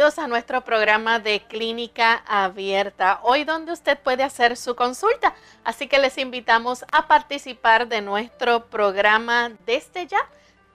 [0.00, 5.34] Bienvenidos a nuestro programa de Clínica Abierta, hoy donde usted puede hacer su consulta.
[5.62, 10.26] Así que les invitamos a participar de nuestro programa desde ya.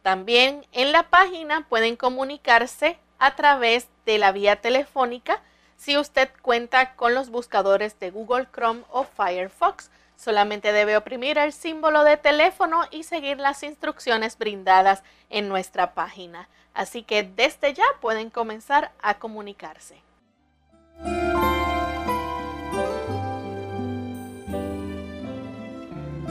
[0.00, 5.42] También en la página pueden comunicarse a través de la vía telefónica
[5.76, 9.90] si usted cuenta con los buscadores de Google Chrome o Firefox.
[10.16, 16.48] Solamente debe oprimir el símbolo de teléfono y seguir las instrucciones brindadas en nuestra página.
[16.72, 20.02] Así que desde ya pueden comenzar a comunicarse.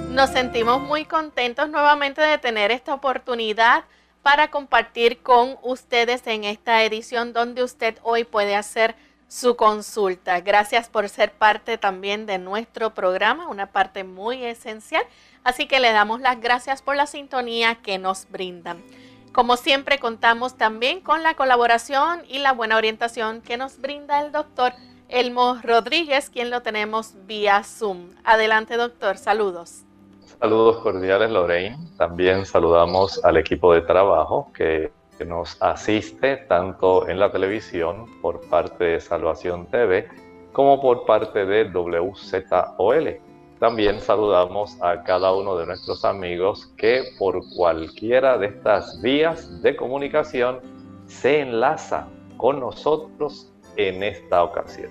[0.09, 3.83] Nos sentimos muy contentos nuevamente de tener esta oportunidad
[4.23, 8.95] para compartir con ustedes en esta edición donde usted hoy puede hacer
[9.27, 10.41] su consulta.
[10.41, 15.03] Gracias por ser parte también de nuestro programa, una parte muy esencial.
[15.43, 18.83] Así que le damos las gracias por la sintonía que nos brindan.
[19.31, 24.31] Como siempre contamos también con la colaboración y la buena orientación que nos brinda el
[24.31, 24.73] doctor
[25.09, 28.11] Elmo Rodríguez, quien lo tenemos vía Zoom.
[28.23, 29.83] Adelante doctor, saludos.
[30.39, 31.77] Saludos cordiales Lorraine.
[31.97, 38.41] También saludamos al equipo de trabajo que que nos asiste tanto en la televisión por
[38.49, 40.07] parte de Salvación TV
[40.51, 43.19] como por parte de WZOL.
[43.59, 49.75] También saludamos a cada uno de nuestros amigos que por cualquiera de estas vías de
[49.75, 50.59] comunicación
[51.07, 54.89] se enlaza con nosotros en esta ocasión.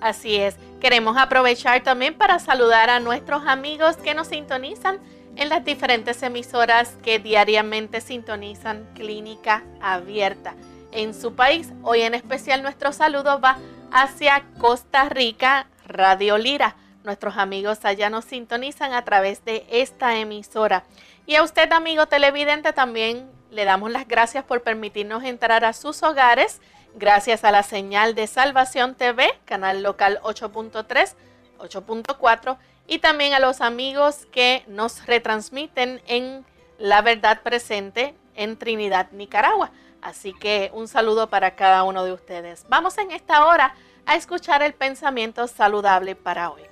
[0.00, 5.00] Así es, queremos aprovechar también para saludar a nuestros amigos que nos sintonizan
[5.38, 10.54] en las diferentes emisoras que diariamente sintonizan Clínica Abierta
[10.90, 11.72] en su país.
[11.82, 13.58] Hoy en especial nuestro saludo va
[13.92, 16.74] hacia Costa Rica, Radio Lira.
[17.04, 20.84] Nuestros amigos allá nos sintonizan a través de esta emisora.
[21.24, 26.02] Y a usted, amigo televidente, también le damos las gracias por permitirnos entrar a sus
[26.02, 26.60] hogares
[26.96, 31.14] gracias a la señal de Salvación TV, canal local 8.3,
[31.58, 32.58] 8.4
[32.88, 36.44] y también a los amigos que nos retransmiten en
[36.78, 39.70] La Verdad Presente en Trinidad, Nicaragua.
[40.00, 42.64] Así que un saludo para cada uno de ustedes.
[42.68, 43.74] Vamos en esta hora
[44.06, 46.62] a escuchar el pensamiento saludable para hoy.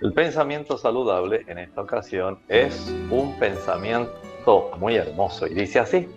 [0.00, 6.08] El pensamiento saludable en esta ocasión es un pensamiento muy hermoso y dice así.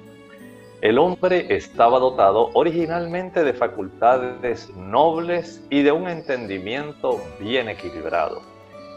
[0.81, 8.42] El hombre estaba dotado originalmente de facultades nobles y de un entendimiento bien equilibrado.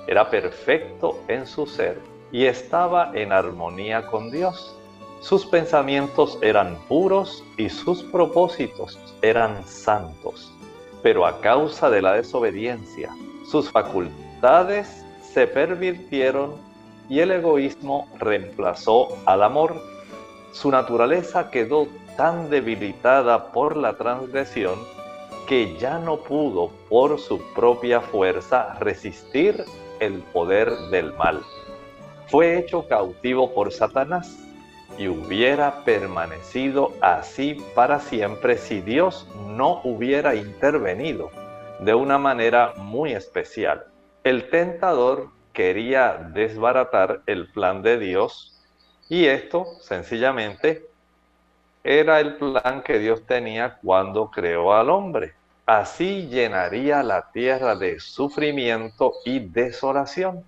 [0.07, 2.01] Era perfecto en su ser
[2.33, 4.75] y estaba en armonía con Dios.
[5.21, 10.55] Sus pensamientos eran puros y sus propósitos eran santos.
[11.03, 13.11] Pero a causa de la desobediencia,
[13.51, 16.55] sus facultades se pervirtieron
[17.11, 19.94] y el egoísmo reemplazó al amor
[20.55, 24.79] su naturaleza quedó tan debilitada por la transgresión
[25.49, 29.65] que ya no pudo por su propia fuerza resistir
[29.99, 31.43] el poder del mal.
[32.29, 34.39] Fue hecho cautivo por Satanás
[34.97, 41.31] y hubiera permanecido así para siempre si Dios no hubiera intervenido
[41.81, 43.87] de una manera muy especial.
[44.23, 48.54] El tentador quería desbaratar el plan de Dios
[49.09, 50.87] y esto sencillamente
[51.83, 55.35] era el plan que Dios tenía cuando creó al hombre.
[55.67, 60.45] Así llenaría la tierra de sufrimiento y desolación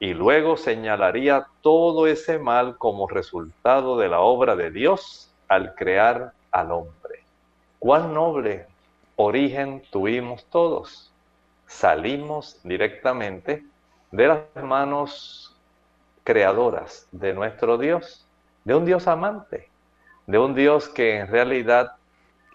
[0.00, 6.32] y luego señalaría todo ese mal como resultado de la obra de Dios al crear
[6.50, 7.22] al hombre.
[7.78, 8.66] Cuán noble
[9.16, 11.12] origen tuvimos todos.
[11.66, 13.64] Salimos directamente
[14.10, 15.47] de las manos
[16.28, 18.28] creadoras de nuestro Dios,
[18.64, 19.70] de un Dios amante,
[20.26, 21.92] de un Dios que en realidad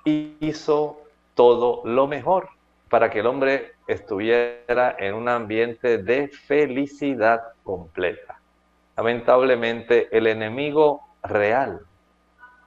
[0.06, 1.02] hizo
[1.34, 2.50] todo lo mejor
[2.88, 8.40] para que el hombre estuviera en un ambiente de felicidad completa.
[8.96, 11.82] Lamentablemente, el enemigo real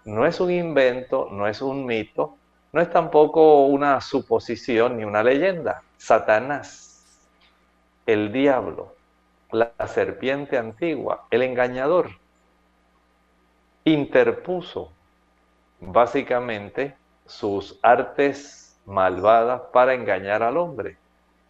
[0.07, 2.35] no es un invento, no es un mito,
[2.73, 5.83] no es tampoco una suposición ni una leyenda.
[5.99, 7.31] Satanás,
[8.07, 8.96] el diablo,
[9.51, 12.11] la serpiente antigua, el engañador,
[13.85, 14.91] interpuso
[15.81, 16.97] básicamente
[17.27, 20.97] sus artes malvadas para engañar al hombre.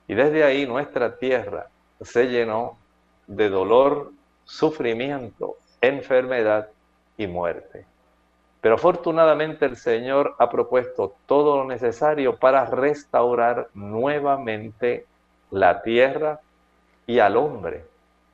[0.09, 1.69] Y desde ahí nuestra tierra
[2.01, 2.79] se llenó
[3.27, 4.13] de dolor,
[4.45, 6.69] sufrimiento, enfermedad
[7.17, 7.87] y muerte.
[8.61, 15.07] Pero afortunadamente el Señor ha propuesto todo lo necesario para restaurar nuevamente
[15.51, 16.41] la tierra
[17.07, 17.85] y al hombre,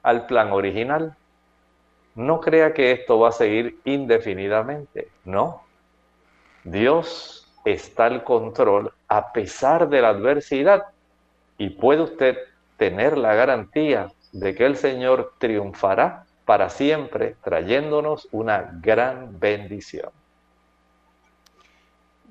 [0.03, 1.17] al plan original.
[2.15, 5.63] No crea que esto va a seguir indefinidamente, no.
[6.65, 10.87] Dios está el control a pesar de la adversidad
[11.59, 12.39] y puede usted
[12.77, 20.11] tener la garantía de que el Señor triunfará para siempre trayéndonos una gran bendición.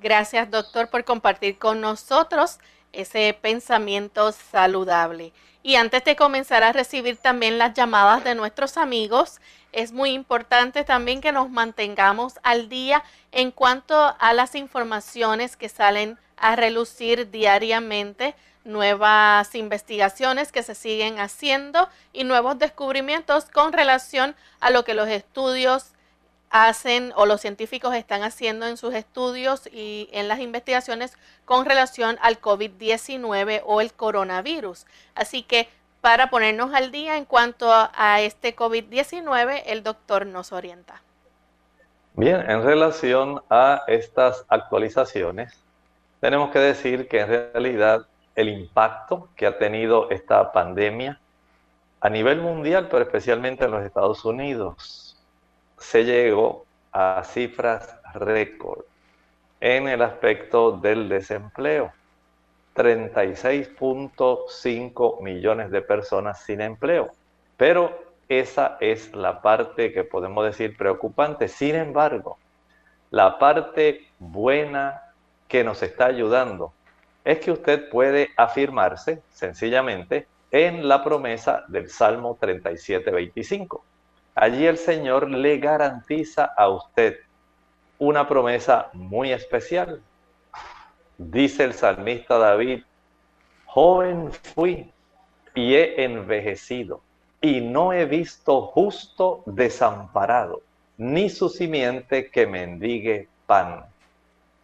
[0.02, 2.60] Gracias doctor por compartir con nosotros
[2.94, 5.34] ese pensamiento saludable.
[5.64, 9.40] Y antes de comenzar a recibir también las llamadas de nuestros amigos,
[9.72, 15.70] es muy importante también que nos mantengamos al día en cuanto a las informaciones que
[15.70, 24.36] salen a relucir diariamente, nuevas investigaciones que se siguen haciendo y nuevos descubrimientos con relación
[24.60, 25.94] a lo que los estudios
[26.52, 32.18] hacen o los científicos están haciendo en sus estudios y en las investigaciones con relación
[32.22, 34.86] al COVID-19 o el coronavirus.
[35.16, 35.70] Así que
[36.02, 41.02] para ponernos al día en cuanto a, este COVID-19, el doctor nos orienta.
[42.16, 45.58] Bien, en relación a estas actualizaciones,
[46.20, 51.20] tenemos que decir que en realidad el impacto que ha tenido esta pandemia
[52.02, 55.01] a nivel mundial, pero especialmente en los Estados Unidos,
[55.82, 58.84] se llegó a cifras récord
[59.60, 61.92] en el aspecto del desempleo.
[62.76, 67.10] 36.5 millones de personas sin empleo.
[67.58, 71.50] Pero esa es la parte que podemos decir preocupante.
[71.50, 72.38] Sin embargo,
[73.10, 75.02] la parte buena
[75.48, 76.74] que nos está ayudando
[77.26, 83.82] es que usted puede afirmarse sencillamente en la promesa del Salmo 37.25.
[84.36, 87.18] Allí el Señor le garantiza a usted
[88.00, 90.02] una promesa muy especial.
[91.18, 92.84] Dice el salmista David,
[93.66, 94.92] joven fui
[95.54, 97.02] y he envejecido
[97.42, 100.62] y no he visto justo desamparado,
[100.98, 103.86] ni su simiente que mendigue pan.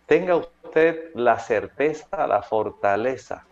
[0.05, 3.43] Tenga usted la certeza, la fortaleza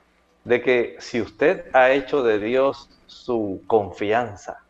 [0.46, 4.65] de que si usted ha hecho de Dios su confianza,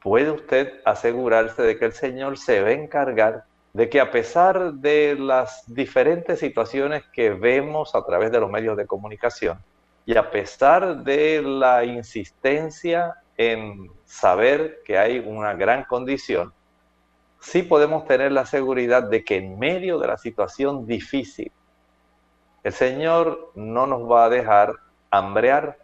[0.00, 4.72] puede usted asegurarse de que el Señor se va a encargar de que a pesar
[4.74, 9.58] de las diferentes situaciones que vemos a través de los medios de comunicación
[10.06, 16.52] y a pesar de la insistencia en saber que hay una gran condición,
[17.40, 21.52] sí podemos tener la seguridad de que en medio de la situación difícil,
[22.64, 24.74] el Señor no nos va a dejar
[25.10, 25.78] hambrear.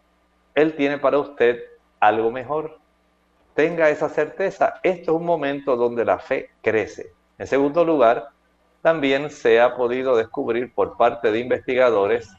[0.54, 1.62] Él tiene para usted
[2.00, 2.78] algo mejor.
[3.54, 4.80] Tenga esa certeza.
[4.82, 8.28] Esto es un momento donde la fe crece en segundo lugar,
[8.80, 12.30] también se ha podido descubrir por parte de investigadores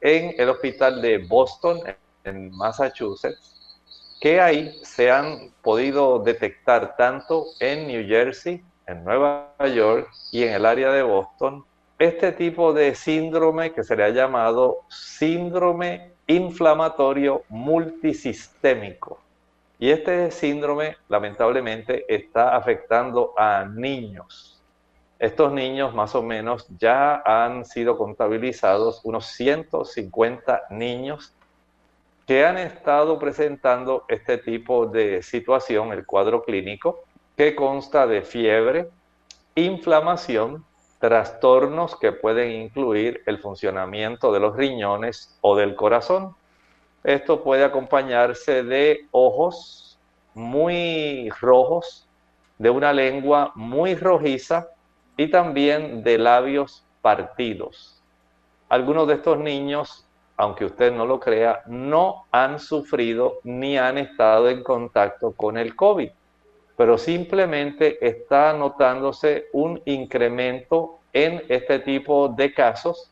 [0.00, 1.80] en el hospital de Boston,
[2.24, 3.56] en Massachusetts,
[4.20, 10.54] que ahí se han podido detectar tanto en New Jersey, en Nueva York y en
[10.54, 11.64] el área de Boston
[11.98, 19.18] este tipo de síndrome que se le ha llamado síndrome inflamatorio multisistémico.
[19.80, 24.62] Y este síndrome lamentablemente está afectando a niños.
[25.18, 31.32] Estos niños más o menos ya han sido contabilizados unos 150 niños
[32.26, 37.00] que han estado presentando este tipo de situación, el cuadro clínico,
[37.34, 38.90] que consta de fiebre,
[39.54, 40.62] inflamación,
[40.98, 46.36] trastornos que pueden incluir el funcionamiento de los riñones o del corazón.
[47.04, 49.98] Esto puede acompañarse de ojos
[50.34, 52.06] muy rojos,
[52.58, 54.68] de una lengua muy rojiza
[55.16, 58.02] y también de labios partidos.
[58.68, 64.48] Algunos de estos niños, aunque usted no lo crea, no han sufrido ni han estado
[64.48, 66.10] en contacto con el COVID
[66.80, 73.10] pero simplemente está notándose un incremento en este tipo de casos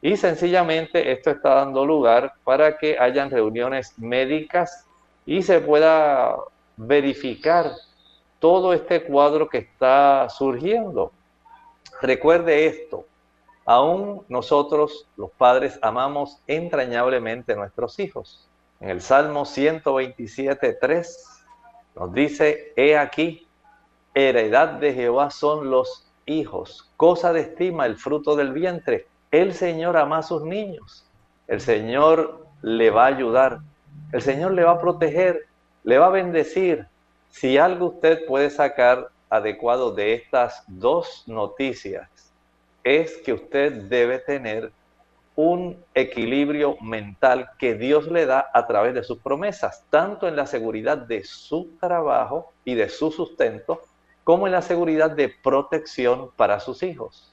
[0.00, 4.86] y sencillamente esto está dando lugar para que hayan reuniones médicas
[5.26, 6.36] y se pueda
[6.76, 7.72] verificar
[8.38, 11.12] todo este cuadro que está surgiendo.
[12.00, 13.04] Recuerde esto,
[13.64, 18.48] aún nosotros los padres amamos entrañablemente a nuestros hijos.
[18.80, 21.44] En el Salmo 127, 3
[21.96, 23.48] nos dice, he aquí,
[24.14, 29.08] heredad de Jehová son los hijos, cosa de estima el fruto del vientre.
[29.30, 31.06] El Señor ama a sus niños,
[31.48, 33.60] el Señor le va a ayudar,
[34.12, 35.46] el Señor le va a proteger,
[35.84, 36.86] le va a bendecir.
[37.28, 42.08] Si algo usted puede sacar adecuado de estas dos noticias,
[42.82, 44.72] es que usted debe tener
[45.36, 50.46] un equilibrio mental que Dios le da a través de sus promesas, tanto en la
[50.46, 53.82] seguridad de su trabajo y de su sustento,
[54.24, 57.32] como en la seguridad de protección para sus hijos.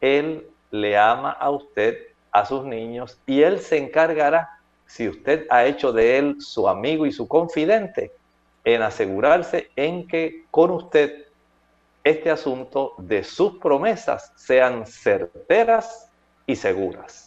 [0.00, 1.98] Él le ama a usted,
[2.32, 7.06] a sus niños, y Él se encargará, si usted ha hecho de Él su amigo
[7.06, 8.12] y su confidente,
[8.64, 11.26] en asegurarse en que con usted
[12.04, 16.08] este asunto de sus promesas sean certeras
[16.46, 17.26] y seguras.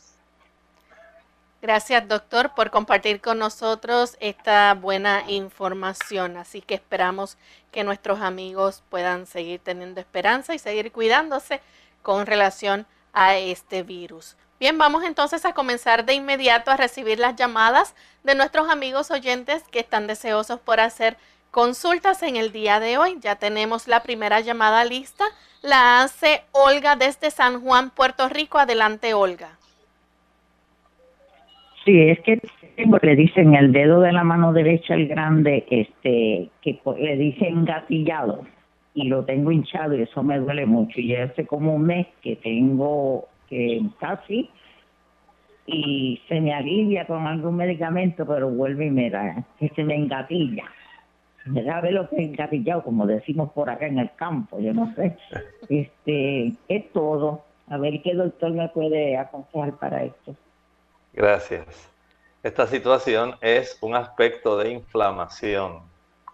[1.61, 6.37] Gracias, doctor, por compartir con nosotros esta buena información.
[6.37, 7.37] Así que esperamos
[7.71, 11.59] que nuestros amigos puedan seguir teniendo esperanza y seguir cuidándose
[12.01, 14.35] con relación a este virus.
[14.59, 19.63] Bien, vamos entonces a comenzar de inmediato a recibir las llamadas de nuestros amigos oyentes
[19.71, 21.15] que están deseosos por hacer
[21.51, 23.17] consultas en el día de hoy.
[23.21, 25.23] Ya tenemos la primera llamada lista.
[25.61, 28.59] La hace Olga desde San Juan, Puerto Rico.
[28.59, 29.57] Adelante, Olga.
[31.85, 32.39] Sí, es que
[33.01, 38.45] le dicen el dedo de la mano derecha, el grande, este, que le dicen gatillado
[38.99, 40.99] y lo tengo hinchado y eso me duele mucho.
[40.99, 44.49] Y hace como un mes que tengo que casi
[45.65, 49.95] y se me alivia con algún medicamento, pero vuelve y me da, que se me
[49.95, 50.65] engatilla.
[51.45, 54.93] Me sabe lo que es engatillado, como decimos por acá en el campo, yo no
[54.95, 55.15] sé.
[55.69, 57.43] Este, es todo.
[57.67, 60.35] A ver qué doctor me puede aconsejar para esto.
[61.13, 61.91] Gracias.
[62.41, 65.81] Esta situación es un aspecto de inflamación.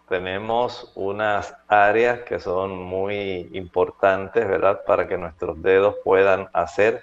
[0.08, 4.82] Tenemos unas áreas que son muy importantes, ¿verdad?
[4.86, 7.02] Para que nuestros dedos puedan hacer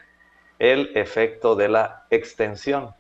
[0.59, 2.95] el efecto de la extensión.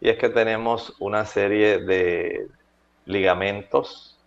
[0.00, 2.48] Y es que tenemos una serie de
[3.04, 4.18] ligamentos,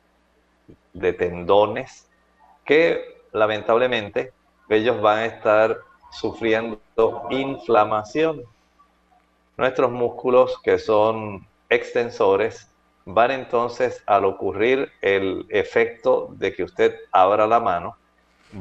[0.93, 2.07] de tendones,
[2.63, 4.31] que lamentablemente
[4.69, 5.79] ellos van a estar
[6.11, 6.79] sufriendo
[7.29, 8.43] inflamación
[9.57, 12.69] nuestros músculos que son extensores
[13.05, 17.97] van entonces al ocurrir el efecto de que usted abra la mano,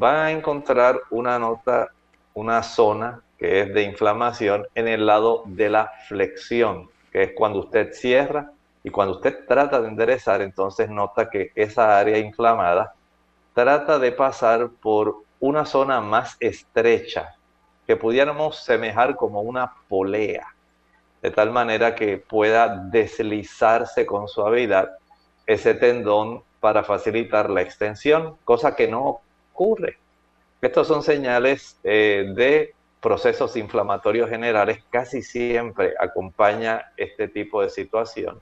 [0.00, 1.88] va a encontrar una nota,
[2.34, 7.60] una zona que es de inflamación en el lado de la flexión, que es cuando
[7.60, 8.50] usted cierra
[8.82, 12.94] y cuando usted trata de enderezar, entonces nota que esa área inflamada
[13.54, 17.34] trata de pasar por una zona más estrecha,
[17.86, 20.53] que pudiéramos semejar como una polea
[21.24, 24.90] de tal manera que pueda deslizarse con suavidad
[25.46, 29.98] ese tendón para facilitar la extensión, cosa que no ocurre.
[30.60, 38.40] Estos son señales eh, de procesos inflamatorios generales, casi siempre acompaña este tipo de situación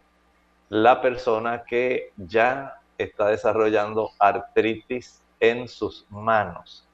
[0.72, 6.88] la persona que ya está desarrollando artritis en sus manos.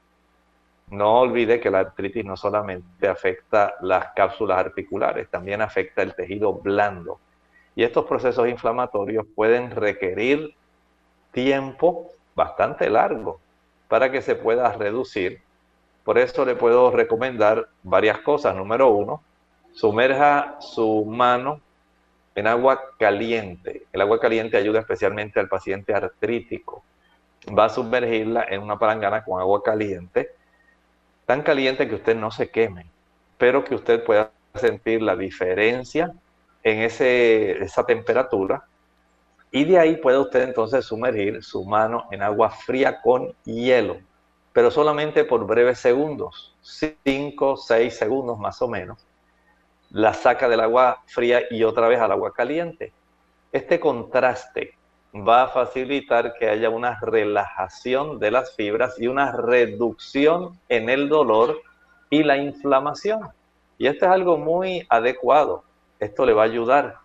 [0.91, 6.55] No olvide que la artritis no solamente afecta las cápsulas articulares, también afecta el tejido
[6.55, 7.21] blando.
[7.75, 10.55] Y estos procesos inflamatorios pueden requerir
[11.33, 13.41] tiempo bastante largo
[13.89, 15.41] para que se pueda reducir,
[16.05, 18.57] Por eso le puedo recomendar varias cosas.
[18.57, 19.23] Número uno,
[19.73, 21.61] sumerja su mano
[22.35, 23.85] en agua caliente.
[23.93, 26.83] El agua caliente ayuda especialmente al paciente artrítico.
[27.57, 30.31] Va a sumergirla en una palangana con agua caliente,
[31.29, 32.87] tan caliente que usted no se queme,
[33.37, 36.11] pero que usted pueda sentir la diferencia
[36.63, 38.65] en ese, esa temperatura.
[39.51, 43.99] Y de ahí puede usted entonces sumergir su mano en agua fría con hielo,
[44.55, 49.05] pero solamente por breves segundos, 5, 6 segundos más o menos
[49.91, 52.91] la saca del agua fría y otra vez al agua caliente.
[53.53, 54.78] Este contraste
[55.15, 61.09] va a facilitar que haya una relajación de las fibras y una reducción en el
[61.09, 61.61] dolor
[62.11, 63.29] y la inflamación.
[63.79, 65.65] Y esto es algo muy adecuado.
[65.99, 66.97] Esto le va a ayudar.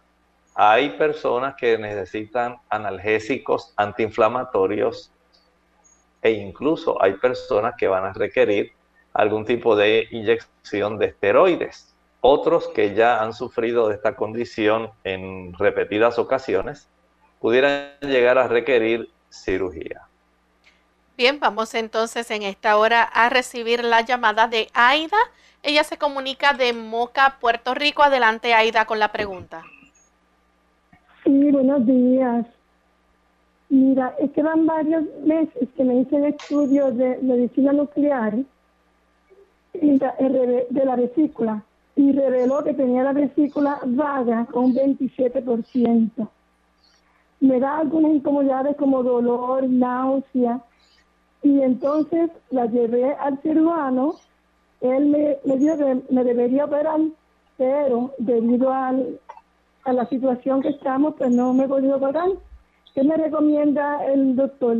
[0.55, 5.11] Hay personas que necesitan analgésicos antiinflamatorios
[6.21, 8.71] e incluso hay personas que van a requerir
[9.13, 11.95] algún tipo de inyección de esteroides.
[12.21, 16.89] Otros que ya han sufrido de esta condición en repetidas ocasiones
[17.43, 20.03] pudieran llegar a requerir cirugía.
[21.17, 25.17] Bien, vamos entonces en esta hora a recibir la llamada de Aida.
[25.61, 28.01] Ella se comunica de Moca, Puerto Rico.
[28.01, 29.61] Adelante, Aida, con la pregunta.
[31.25, 32.45] Sí, buenos días.
[33.67, 38.35] Mira, es que van varios meses que me hice el estudio de medicina nuclear
[39.73, 41.61] de la vesícula
[41.97, 46.29] y reveló que tenía la vesícula vaga con un 27%.
[47.43, 50.61] Me da algunas incomodidades como dolor, náusea,
[51.41, 54.15] y entonces la llevé al cirujano.
[54.79, 56.99] Él me, me dijo que me debería operar,
[57.57, 58.93] pero debido a
[59.91, 62.29] la situación que estamos, pues no me he podido operar.
[62.95, 64.77] ¿Qué me recomienda el doctor?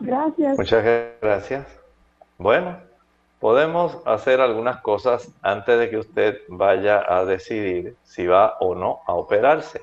[0.00, 0.56] Gracias.
[0.56, 0.84] Muchas
[1.20, 1.66] gracias.
[2.38, 2.76] Bueno,
[3.44, 9.00] Podemos hacer algunas cosas antes de que usted vaya a decidir si va o no
[9.06, 9.82] a operarse.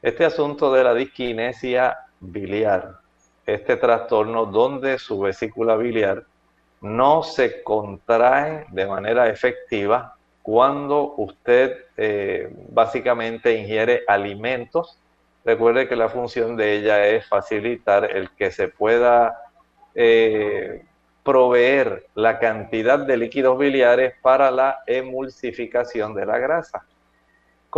[0.00, 2.98] Este asunto de la disquinesia biliar,
[3.44, 6.24] este trastorno donde su vesícula biliar
[6.80, 14.98] no se contrae de manera efectiva cuando usted eh, básicamente ingiere alimentos.
[15.44, 19.36] Recuerde que la función de ella es facilitar el que se pueda
[19.96, 20.84] eh,
[21.24, 26.86] proveer la cantidad de líquidos biliares para la emulsificación de la grasa,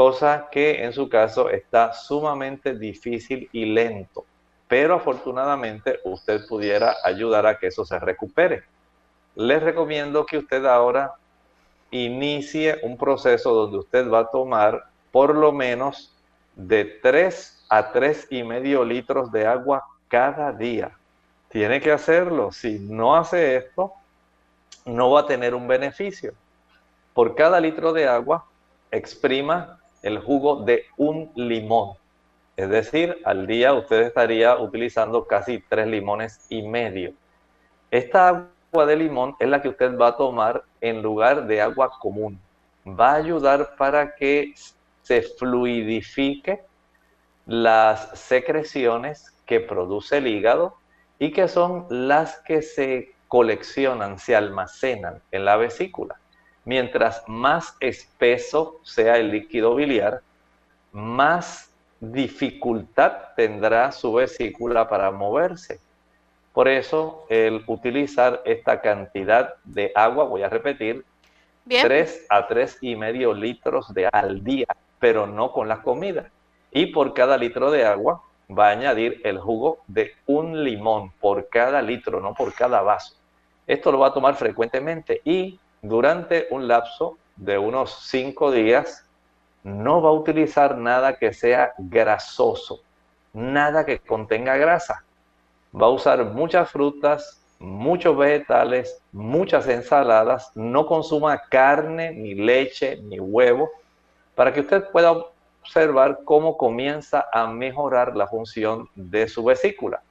[0.01, 4.25] cosa que en su caso está sumamente difícil y lento,
[4.67, 8.63] pero afortunadamente usted pudiera ayudar a que eso se recupere.
[9.35, 11.13] Les recomiendo que usted ahora
[11.91, 16.17] inicie un proceso donde usted va a tomar por lo menos
[16.57, 20.97] de 3 a tres y medio litros de agua cada día
[21.51, 22.53] tiene que hacerlo.
[22.53, 23.93] Si no hace esto,
[24.87, 26.33] no va a tener un beneficio.
[27.13, 28.47] Por cada litro de agua,
[28.91, 31.97] exprima el jugo de un limón.
[32.57, 37.15] Es decir, al día usted estaría utilizando casi tres limones y medio.
[37.91, 41.91] Esta agua de limón es la que usted va a tomar en lugar de agua
[41.99, 42.39] común.
[42.87, 44.55] Va a ayudar para que
[45.03, 46.61] se fluidifique
[47.47, 50.77] las secreciones que produce el hígado
[51.19, 56.20] y que son las que se coleccionan, se almacenan en la vesícula.
[56.71, 60.21] Mientras más espeso sea el líquido biliar,
[60.93, 65.81] más dificultad tendrá su vesícula para moverse.
[66.53, 71.05] Por eso, el utilizar esta cantidad de agua, voy a repetir,
[71.67, 74.69] 3 a tres y medio litros de al día,
[75.01, 76.31] pero no con la comida.
[76.71, 81.49] Y por cada litro de agua, va a añadir el jugo de un limón por
[81.49, 83.17] cada litro, no por cada vaso.
[83.67, 89.07] Esto lo va a tomar frecuentemente y durante un lapso de unos cinco días
[89.63, 92.81] no va a utilizar nada que sea grasoso,
[93.33, 95.05] nada que contenga grasa.
[95.75, 103.21] Va a usar muchas frutas, muchos vegetales, muchas ensaladas, no consuma carne, ni leche, ni
[103.21, 103.71] huevo,
[104.35, 105.13] para que usted pueda
[105.63, 110.03] observar cómo comienza a mejorar la función de su vesícula.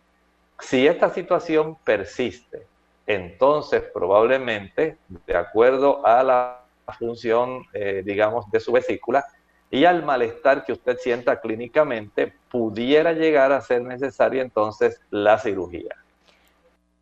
[0.59, 2.67] Si esta situación persiste,
[3.09, 6.61] entonces probablemente, de acuerdo a la
[6.97, 9.25] función, eh, digamos, de su vesícula
[9.71, 15.95] y al malestar que usted sienta clínicamente, pudiera llegar a ser necesaria entonces la cirugía.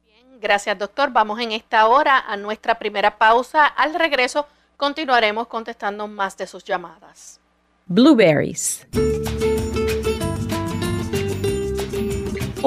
[0.05, 1.11] Bien, gracias doctor.
[1.11, 3.65] Vamos en esta hora a nuestra primera pausa.
[3.65, 7.41] Al regreso continuaremos contestando más de sus llamadas
[7.87, 8.85] blueberries.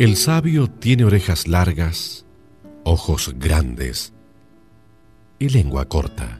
[0.00, 2.24] El sabio tiene orejas largas,
[2.84, 4.14] ojos grandes
[5.38, 6.39] y lengua corta.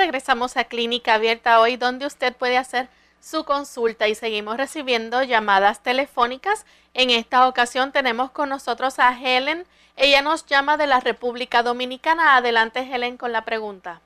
[0.00, 2.88] Regresamos a Clínica Abierta hoy, donde usted puede hacer
[3.20, 6.64] su consulta y seguimos recibiendo llamadas telefónicas.
[6.94, 9.64] En esta ocasión tenemos con nosotros a Helen.
[9.98, 12.36] Ella nos llama de la República Dominicana.
[12.36, 14.00] Adelante, Helen, con la pregunta.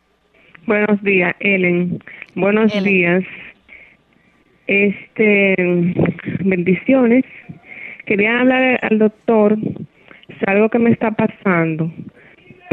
[0.67, 2.03] Buenos días, Ellen.
[2.35, 3.23] Buenos días.
[4.67, 5.55] Este,
[6.41, 7.25] bendiciones.
[8.05, 11.89] Quería hablar al doctor de algo que me está pasando.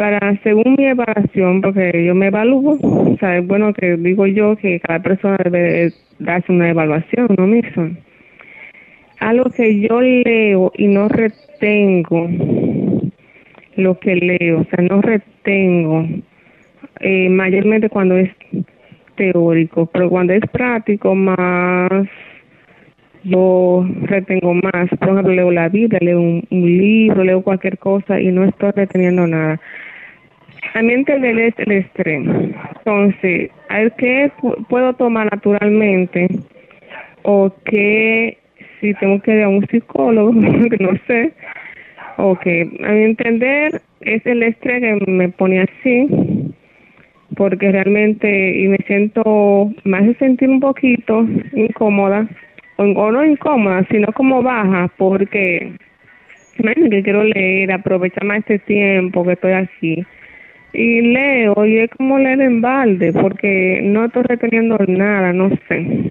[0.02, 4.56] Para, según mi evaluación, porque yo me evalúo, o sea, es bueno que digo yo
[4.56, 8.00] que cada persona debe darse una evaluación, ¿no, Milson?
[9.20, 12.28] Algo que yo leo y no retengo
[13.76, 16.08] lo que leo, o sea, no retengo
[17.02, 18.32] eh, mayormente cuando es
[19.16, 22.08] teórico, pero cuando es práctico más
[23.24, 24.90] yo retengo más.
[25.00, 29.28] Por ejemplo, leo la Biblia, leo un libro, leo cualquier cosa y no estoy reteniendo
[29.28, 29.62] nada.
[30.74, 32.24] A mi entender es el estrés.
[32.78, 33.52] Entonces,
[33.98, 36.28] qué pu- puedo tomar naturalmente
[37.24, 38.38] o qué
[38.80, 40.32] si tengo que ir a un psicólogo,
[40.70, 41.34] que no sé.
[42.18, 42.46] Ok,
[42.84, 46.08] a mi entender es el estrés que me pone así
[47.36, 52.28] porque realmente y me siento más de sentir un poquito incómoda
[52.78, 55.72] o, o no incómoda sino como baja porque
[56.58, 60.06] que quiero leer aprovechar más este tiempo que estoy aquí
[60.74, 66.10] y leo y es como leer en balde porque no estoy reteniendo nada no sé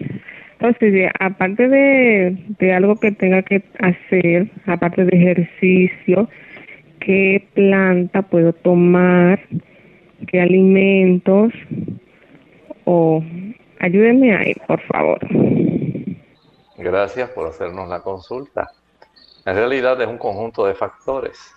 [0.53, 6.29] entonces aparte de, de algo que tenga que hacer aparte de ejercicio
[7.01, 9.40] qué planta puedo tomar
[10.27, 11.53] qué alimentos
[12.85, 13.23] o
[13.81, 15.18] ayúdenme ahí, por favor.
[16.77, 18.70] Gracias por hacernos la consulta.
[19.44, 21.55] En realidad es un conjunto de factores.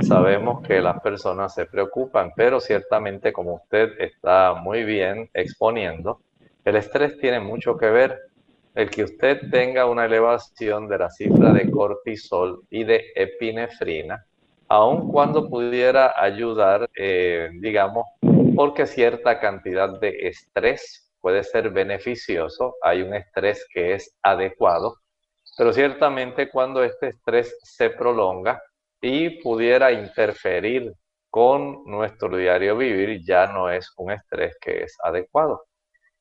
[0.00, 6.20] Sabemos que las personas se preocupan, pero ciertamente como usted está muy bien exponiendo,
[6.64, 8.18] el estrés tiene mucho que ver.
[8.74, 14.26] El que usted tenga una elevación de la cifra de cortisol y de epinefrina
[14.68, 18.06] aun cuando pudiera ayudar, eh, digamos,
[18.56, 24.96] porque cierta cantidad de estrés puede ser beneficioso, hay un estrés que es adecuado,
[25.56, 28.60] pero ciertamente cuando este estrés se prolonga
[29.04, 30.90] y pudiera interferir
[31.28, 35.66] con nuestro diario vivir, ya no es un estrés que es adecuado.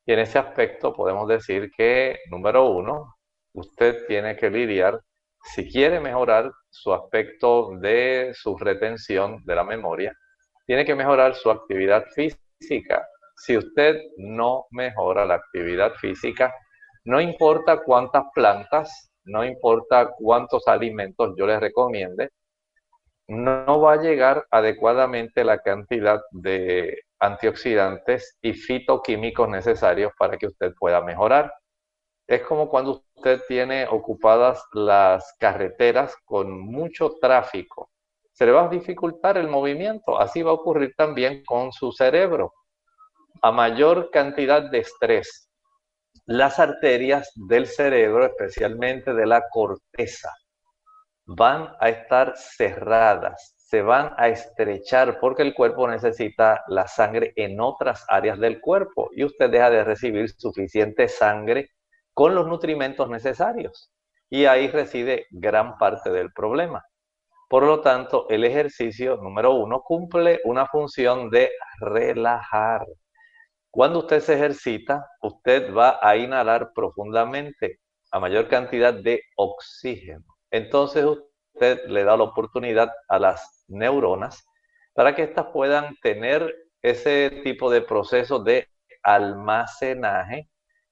[0.05, 3.15] Y en ese aspecto podemos decir que, número uno,
[3.53, 4.99] usted tiene que lidiar,
[5.55, 10.11] si quiere mejorar su aspecto de su retención de la memoria,
[10.65, 13.07] tiene que mejorar su actividad física.
[13.37, 16.53] Si usted no mejora la actividad física,
[17.05, 22.29] no importa cuántas plantas, no importa cuántos alimentos yo les recomiende,
[23.27, 30.73] no va a llegar adecuadamente la cantidad de antioxidantes y fitoquímicos necesarios para que usted
[30.77, 31.53] pueda mejorar.
[32.27, 37.89] Es como cuando usted tiene ocupadas las carreteras con mucho tráfico.
[38.31, 40.19] Se le va a dificultar el movimiento.
[40.19, 42.53] Así va a ocurrir también con su cerebro.
[43.41, 45.49] A mayor cantidad de estrés,
[46.25, 50.29] las arterias del cerebro, especialmente de la corteza,
[51.25, 57.59] van a estar cerradas, se van a estrechar porque el cuerpo necesita la sangre en
[57.59, 61.71] otras áreas del cuerpo y usted deja de recibir suficiente sangre
[62.13, 63.91] con los nutrimentos necesarios.
[64.29, 66.83] Y ahí reside gran parte del problema.
[67.49, 72.85] Por lo tanto, el ejercicio número uno cumple una función de relajar.
[73.69, 77.79] Cuando usted se ejercita, usted va a inhalar profundamente
[78.11, 80.32] a mayor cantidad de oxígeno.
[80.53, 84.45] Entonces usted le da la oportunidad a las neuronas
[84.93, 88.67] para que éstas puedan tener ese tipo de proceso de
[89.01, 90.47] almacenaje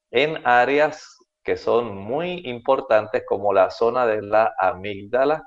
[0.09, 5.43] en áreas que son muy importantes como la zona de la amígdala,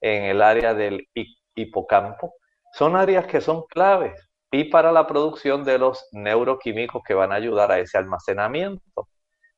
[0.00, 1.08] en el área del
[1.56, 2.34] hipocampo.
[2.72, 7.36] Son áreas que son claves y para la producción de los neuroquímicos que van a
[7.36, 9.08] ayudar a ese almacenamiento.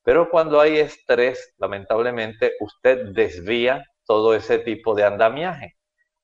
[0.03, 5.77] Pero cuando hay estrés, lamentablemente, usted desvía todo ese tipo de andamiaje.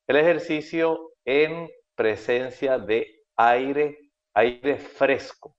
[0.09, 5.57] El ejercicio en presencia de aire, aire fresco,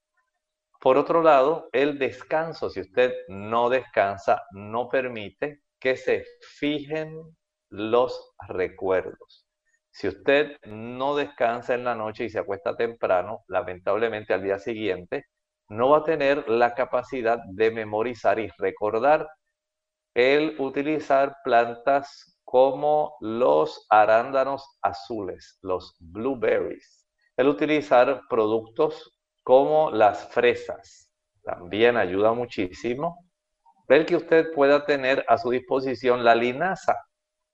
[0.85, 6.23] por otro lado, el descanso, si usted no descansa, no permite que se
[6.59, 7.35] fijen
[7.71, 9.47] los recuerdos.
[9.89, 15.25] Si usted no descansa en la noche y se acuesta temprano, lamentablemente al día siguiente
[15.69, 19.27] no va a tener la capacidad de memorizar y recordar.
[20.15, 27.05] El utilizar plantas como los arándanos azules, los blueberries.
[27.35, 31.11] El utilizar productos como las fresas.
[31.43, 33.27] También ayuda muchísimo.
[33.89, 36.95] Ver que usted pueda tener a su disposición la linaza.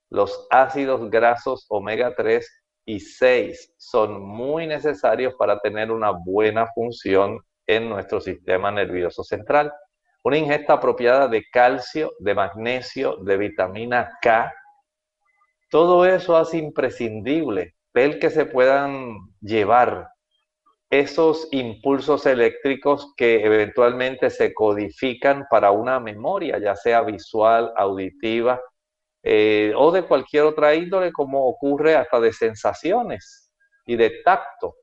[0.08, 2.46] Los ácidos grasos omega 3
[2.84, 9.72] y 6 son muy necesarios para tener una buena función en nuestro sistema nervioso central.
[10.24, 14.52] Una ingesta apropiada de calcio, de magnesio, de vitamina K.
[15.68, 20.08] Todo eso hace imprescindible ver que se puedan llevar
[20.90, 28.60] esos impulsos eléctricos que eventualmente se codifican para una memoria, ya sea visual, auditiva
[29.22, 33.50] eh, o de cualquier otra índole, como ocurre hasta de sensaciones
[33.86, 34.74] y de tacto.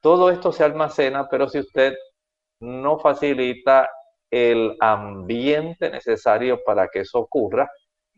[0.00, 1.96] Todo esto se almacena, pero si usted
[2.60, 3.90] no facilita
[4.30, 7.70] el ambiente necesario para que eso ocurra,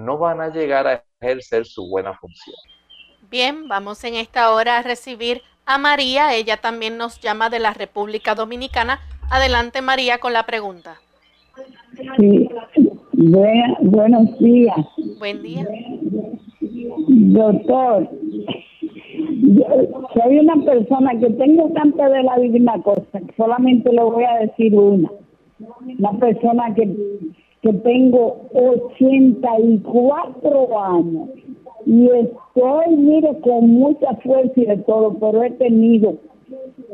[0.04, 2.56] no van a llegar a ejercer su buena función.
[3.30, 6.34] Bien, vamos en esta hora a recibir a María.
[6.34, 9.00] Ella también nos llama de la República Dominicana.
[9.30, 10.96] Adelante María con la pregunta.
[12.18, 12.48] Sí.
[13.12, 14.76] buenos días.
[15.18, 15.66] Buen día.
[17.08, 18.08] Doctor,
[19.42, 19.64] yo
[20.14, 24.74] soy una persona que tengo tanto de la misma cosa, solamente le voy a decir
[24.74, 25.10] una.
[25.98, 26.94] Una persona que,
[27.66, 31.30] que tengo 84 años
[31.84, 36.14] y estoy, mire, con mucha fuerza y de todo, pero he tenido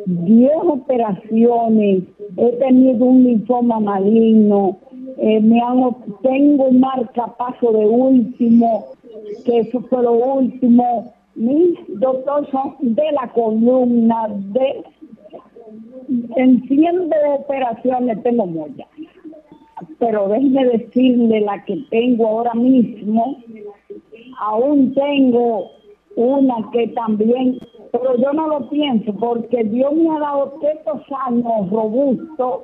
[0.07, 2.05] 10 operaciones,
[2.37, 4.79] he tenido un linfoma maligno,
[5.19, 8.87] eh, me han, tengo un marcapaso de último,
[9.45, 11.13] que eso fue lo último.
[11.35, 14.85] Mis doctores son de la columna, de
[16.37, 18.87] en 100 de operaciones tengo muchas.
[19.99, 23.38] Pero déjeme decirle la que tengo ahora mismo.
[24.40, 25.71] Aún tengo
[26.16, 27.59] una que también,
[27.90, 32.62] pero yo no lo pienso porque Dios me ha dado estos años robustos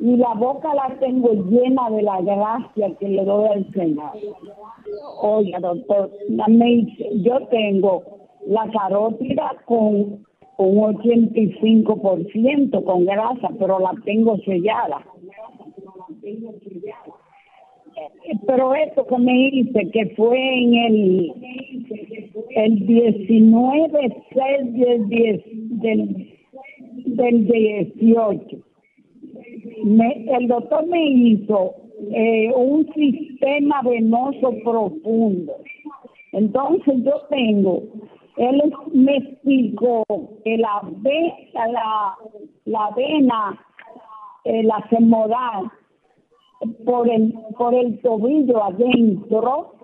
[0.00, 4.10] y la boca la tengo llena de la gracia que le doy al Señor.
[5.22, 6.10] Oiga, doctor,
[7.22, 8.02] yo tengo
[8.46, 10.24] la carótida con
[10.56, 15.04] un 85% con grasa, pero la tengo sellada.
[18.46, 21.32] Pero esto que me hice, que fue en el,
[22.56, 25.42] el 19, 6 del, 10,
[25.80, 26.34] del,
[27.06, 28.56] del 18,
[29.84, 31.74] me, el doctor me hizo
[32.10, 35.52] eh, un sistema venoso profundo.
[36.32, 37.82] Entonces yo tengo,
[38.36, 40.04] él me explicó
[40.44, 40.82] que la,
[41.54, 42.16] la,
[42.64, 43.60] la vena,
[44.44, 45.70] eh, la femoral,
[46.84, 49.74] por el, por el tobillo adentro,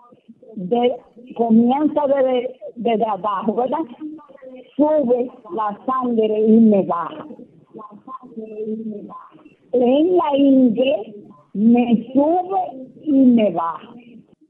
[0.57, 0.97] de,
[1.37, 3.79] comienza de, de, abajo, ¿verdad?
[4.77, 7.27] Sube la sangre y me baja.
[9.73, 11.15] En la ingle
[11.55, 13.95] me sube y me baja.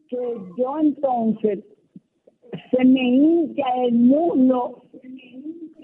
[0.08, 1.60] Que yo entonces
[2.70, 4.82] se me hincha el muslo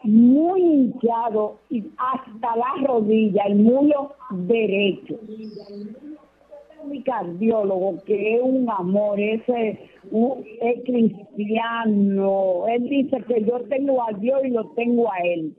[0.03, 5.17] muy hinchado y hasta la rodilla, el muslo derecho
[6.87, 9.79] mi cardiólogo, que es un amor, ese
[10.61, 12.67] es cristiano.
[12.69, 15.55] Él dice que yo tengo a Dios y lo tengo a él.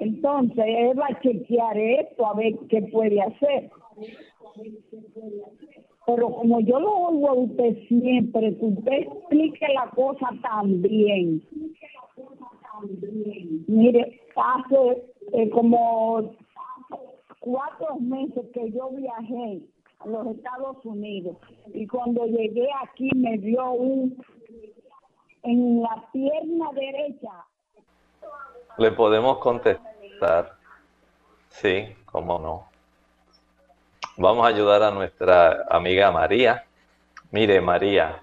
[0.00, 3.70] Entonces, él va a chequear esto a ver qué puede hacer.
[6.06, 11.42] Pero como yo lo oigo a usted siempre, que usted explique la cosa tan bien.
[13.68, 15.02] Mire, hace
[15.32, 16.34] eh, como
[17.42, 19.62] cuatro meses que yo viajé
[19.98, 21.36] a los Estados Unidos
[21.74, 24.16] y cuando llegué aquí me dio un
[25.42, 27.32] en la pierna derecha.
[28.78, 30.56] Le podemos contestar.
[31.48, 32.68] Sí, cómo no.
[34.16, 36.64] Vamos a ayudar a nuestra amiga María.
[37.32, 38.22] Mire, María,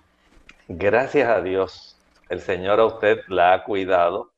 [0.69, 4.31] gracias a Dios, el Señor a usted la ha cuidado.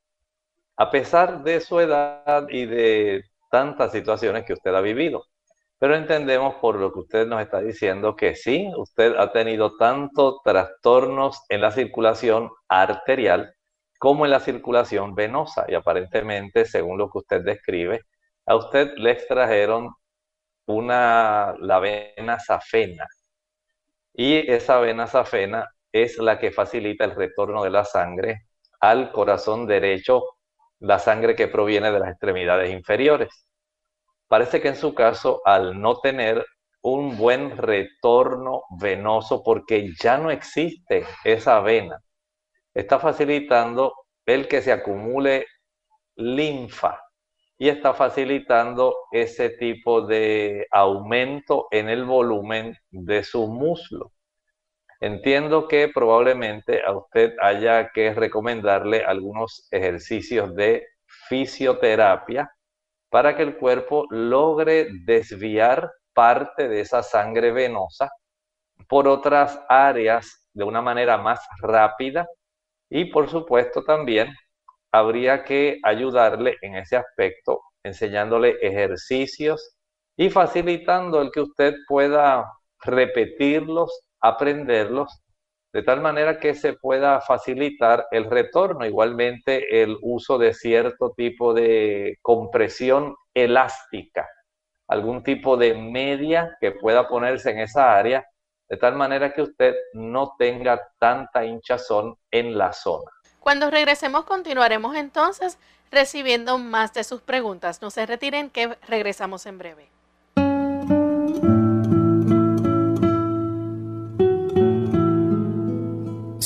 [0.76, 5.26] A pesar de su edad y de tantas situaciones que usted ha vivido.
[5.78, 10.42] Pero entendemos por lo que usted nos está diciendo que sí, usted ha tenido tantos
[10.44, 13.54] trastornos en la circulación arterial
[14.00, 15.66] como en la circulación venosa.
[15.68, 18.02] Y aparentemente, según lo que usted describe,
[18.46, 19.90] a usted le extrajeron
[20.68, 23.08] una, la vena safena.
[24.14, 28.46] Y esa vena safena es la que facilita el retorno de la sangre
[28.80, 30.24] al corazón derecho
[30.82, 33.30] la sangre que proviene de las extremidades inferiores.
[34.28, 36.46] Parece que en su caso, al no tener
[36.82, 42.00] un buen retorno venoso, porque ya no existe esa vena,
[42.74, 43.94] está facilitando
[44.26, 45.46] el que se acumule
[46.16, 47.00] linfa
[47.58, 54.12] y está facilitando ese tipo de aumento en el volumen de su muslo.
[55.02, 60.86] Entiendo que probablemente a usted haya que recomendarle algunos ejercicios de
[61.28, 62.52] fisioterapia
[63.10, 68.12] para que el cuerpo logre desviar parte de esa sangre venosa
[68.88, 72.28] por otras áreas de una manera más rápida.
[72.88, 74.28] Y por supuesto también
[74.92, 79.76] habría que ayudarle en ese aspecto enseñándole ejercicios
[80.16, 82.46] y facilitando el que usted pueda
[82.84, 83.90] repetirlos
[84.22, 85.22] aprenderlos
[85.74, 91.54] de tal manera que se pueda facilitar el retorno, igualmente el uso de cierto tipo
[91.54, 94.28] de compresión elástica,
[94.88, 98.26] algún tipo de media que pueda ponerse en esa área,
[98.68, 103.10] de tal manera que usted no tenga tanta hinchazón en la zona.
[103.40, 105.58] Cuando regresemos continuaremos entonces
[105.92, 107.82] recibiendo más de sus preguntas.
[107.82, 109.90] No se retiren que regresamos en breve.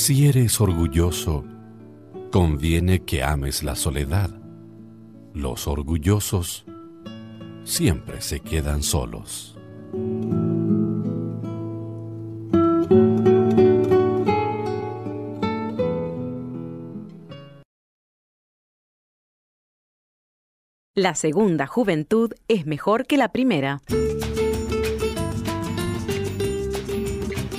[0.06, 1.42] Si eres orgulloso,
[2.30, 4.30] conviene que ames la soledad.
[5.34, 6.64] Los orgullosos
[7.64, 9.58] siempre se quedan solos.
[20.94, 23.82] La segunda juventud es mejor que la primera.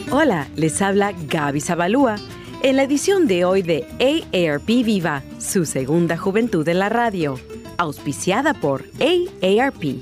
[0.10, 2.16] Hola, les habla Gaby Zabalúa
[2.64, 7.40] en la edición de hoy de AARP Viva, su segunda juventud en la radio.
[7.78, 10.02] auspiciada por AARP.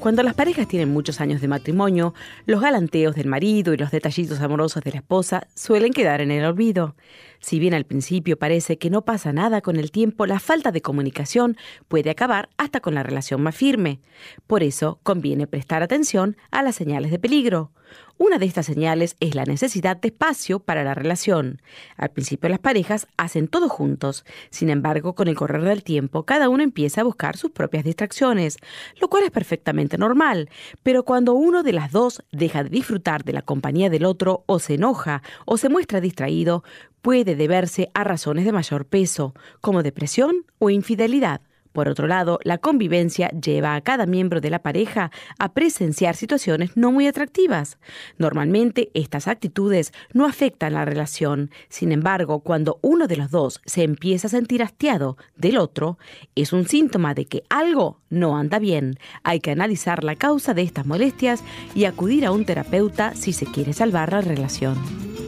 [0.00, 2.14] Cuando las parejas tienen muchos años de matrimonio,
[2.46, 6.44] los galanteos del marido y los detallitos amorosos de la esposa suelen quedar en el
[6.44, 6.96] olvido.
[7.40, 10.82] Si bien al principio parece que no pasa nada con el tiempo, la falta de
[10.82, 11.56] comunicación
[11.88, 14.00] puede acabar hasta con la relación más firme.
[14.46, 17.70] Por eso conviene prestar atención a las señales de peligro.
[18.18, 21.60] Una de estas señales es la necesidad de espacio para la relación.
[21.98, 24.24] Al principio las parejas hacen todo juntos.
[24.48, 28.56] Sin embargo, con el correr del tiempo, cada uno empieza a buscar sus propias distracciones,
[29.02, 30.48] lo cual es perfectamente normal.
[30.82, 34.60] Pero cuando uno de las dos deja de disfrutar de la compañía del otro o
[34.60, 36.64] se enoja o se muestra distraído,
[37.02, 41.42] puede deberse a razones de mayor peso, como depresión o infidelidad.
[41.76, 46.74] Por otro lado, la convivencia lleva a cada miembro de la pareja a presenciar situaciones
[46.74, 47.76] no muy atractivas.
[48.16, 51.50] Normalmente estas actitudes no afectan la relación.
[51.68, 55.98] Sin embargo, cuando uno de los dos se empieza a sentir hastiado del otro,
[56.34, 58.98] es un síntoma de que algo no anda bien.
[59.22, 63.44] Hay que analizar la causa de estas molestias y acudir a un terapeuta si se
[63.44, 64.78] quiere salvar la relación.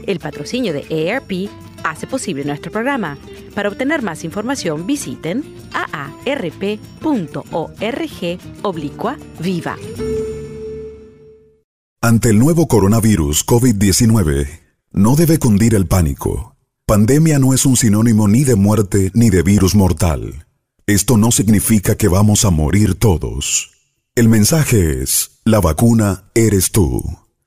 [0.07, 1.51] El patrocinio de AARP
[1.91, 3.18] hace posible nuestro programa.
[3.55, 7.49] Para obtener más información visiten aarp.org
[8.62, 9.76] oblicua viva.
[12.01, 14.49] Ante el nuevo coronavirus COVID-19,
[14.93, 16.55] no debe cundir el pánico.
[16.86, 20.47] Pandemia no es un sinónimo ni de muerte ni de virus mortal.
[20.86, 23.72] Esto no significa que vamos a morir todos.
[24.14, 27.03] El mensaje es, la vacuna eres tú.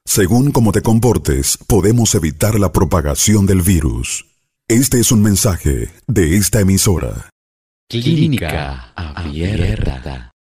[0.05, 4.30] Según cómo te comportes, podemos evitar la propagación del virus.
[4.71, 7.29] Este es un mensaje de esta emisora.
[7.89, 10.31] Clínica Abierta.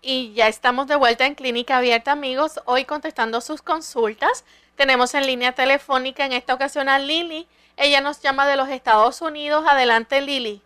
[0.00, 2.58] Y ya estamos de vuelta en Clínica Abierta, amigos.
[2.64, 4.46] Hoy contestando sus consultas.
[4.76, 7.48] Tenemos en línea telefónica en esta ocasión a Lili.
[7.76, 9.62] Ella nos llama de los Estados Unidos.
[9.70, 10.62] Adelante, Lili.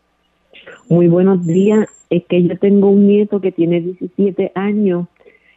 [0.89, 1.89] Muy buenos días.
[2.11, 5.09] Es que yo tengo un nieto que tiene 17 años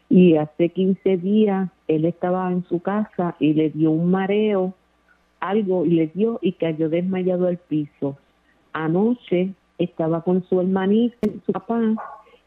[0.09, 4.73] y hace 15 días él estaba en su casa y le dio un mareo,
[5.39, 8.17] algo y le dio y cayó desmayado al piso.
[8.73, 11.81] Anoche estaba con su hermanita, su papá,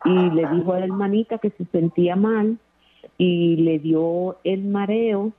[0.04, 2.58] y le dijo a la hermanita que se sentía mal
[3.18, 5.32] y le dio el mareo,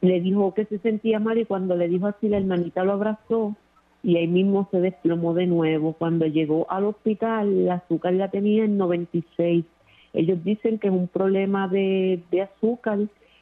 [0.00, 3.54] le dijo que se sentía mal y cuando le dijo así la hermanita lo abrazó
[4.02, 5.94] y ahí mismo se desplomó de nuevo.
[5.94, 9.64] Cuando llegó al hospital, el azúcar la tenía en 96
[10.12, 12.98] ellos dicen que es un problema de, azúcar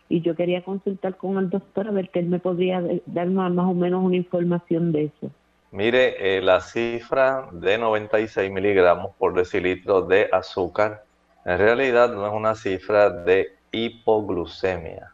[0.08, 3.52] y yo quería consultar con el doctor a ver que él me podría dar más,
[3.52, 5.30] o menos una información de eso.
[5.70, 11.02] Mire, eh, la cifra de 96 miligramos por decilitro de azúcar
[11.44, 15.12] en realidad no es una cifra de hipoglucemia.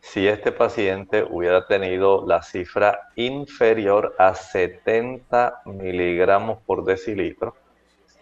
[0.00, 7.54] Si este paciente hubiera tenido la cifra inferior a 70 miligramos por decilitro,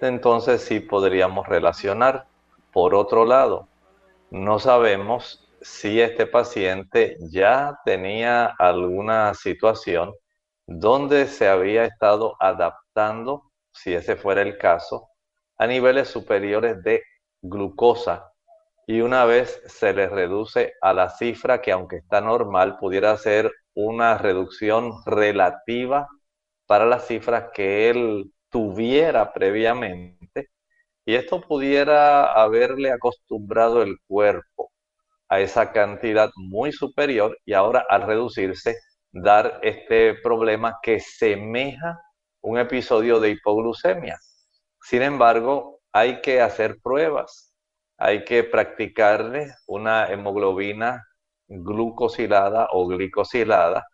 [0.03, 2.27] entonces sí podríamos relacionar
[2.73, 3.67] por otro lado,
[4.31, 10.13] no sabemos si este paciente ya tenía alguna situación
[10.67, 15.09] donde se había estado adaptando, si ese fuera el caso,
[15.59, 17.03] a niveles superiores de
[17.43, 18.33] glucosa.
[18.87, 23.53] Y una vez se le reduce a la cifra que aunque está normal, pudiera ser
[23.75, 26.09] una reducción relativa
[26.67, 30.51] para las cifras que él tuviera previamente,
[31.05, 34.70] y esto pudiera haberle acostumbrado el cuerpo
[35.31, 38.77] a esa cantidad muy superior y ahora al reducirse
[39.13, 41.99] dar este problema que semeja
[42.43, 44.19] un episodio de hipoglucemia.
[44.83, 47.55] Sin embargo, hay que hacer pruebas,
[47.97, 51.05] hay que practicarle una hemoglobina
[51.49, 53.87] glucosilada o glicosilada.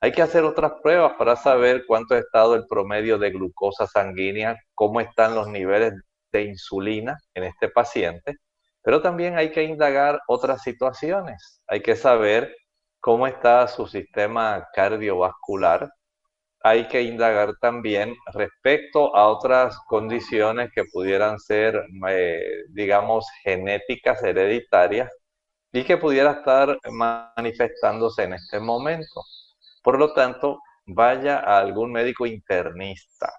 [0.00, 4.56] Hay que hacer otras pruebas para saber cuánto ha estado el promedio de glucosa sanguínea,
[4.74, 5.92] cómo están los niveles
[6.32, 8.36] de insulina en este paciente,
[8.82, 11.60] pero también hay que indagar otras situaciones.
[11.66, 12.54] Hay que saber
[13.00, 15.90] cómo está su sistema cardiovascular.
[16.62, 25.10] Hay que indagar también respecto a otras condiciones que pudieran ser, eh, digamos, genéticas, hereditarias,
[25.72, 29.22] y que pudiera estar manifestándose en este momento.
[29.82, 33.32] Por lo tanto, vaya a algún médico internista.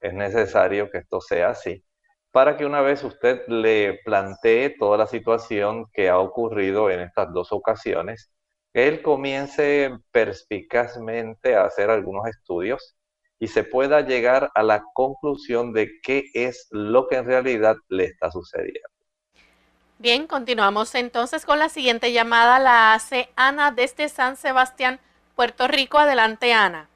[0.00, 1.82] Es necesario que esto sea así
[2.38, 7.32] para que una vez usted le plantee toda la situación que ha ocurrido en estas
[7.32, 8.30] dos ocasiones,
[8.72, 12.94] él comience perspicazmente a hacer algunos estudios
[13.40, 18.04] y se pueda llegar a la conclusión de qué es lo que en realidad le
[18.04, 18.88] está sucediendo.
[19.98, 22.60] Bien, continuamos entonces con la siguiente llamada.
[22.60, 25.00] La hace Ana desde San Sebastián,
[25.34, 25.98] Puerto Rico.
[25.98, 26.86] Adelante, Ana.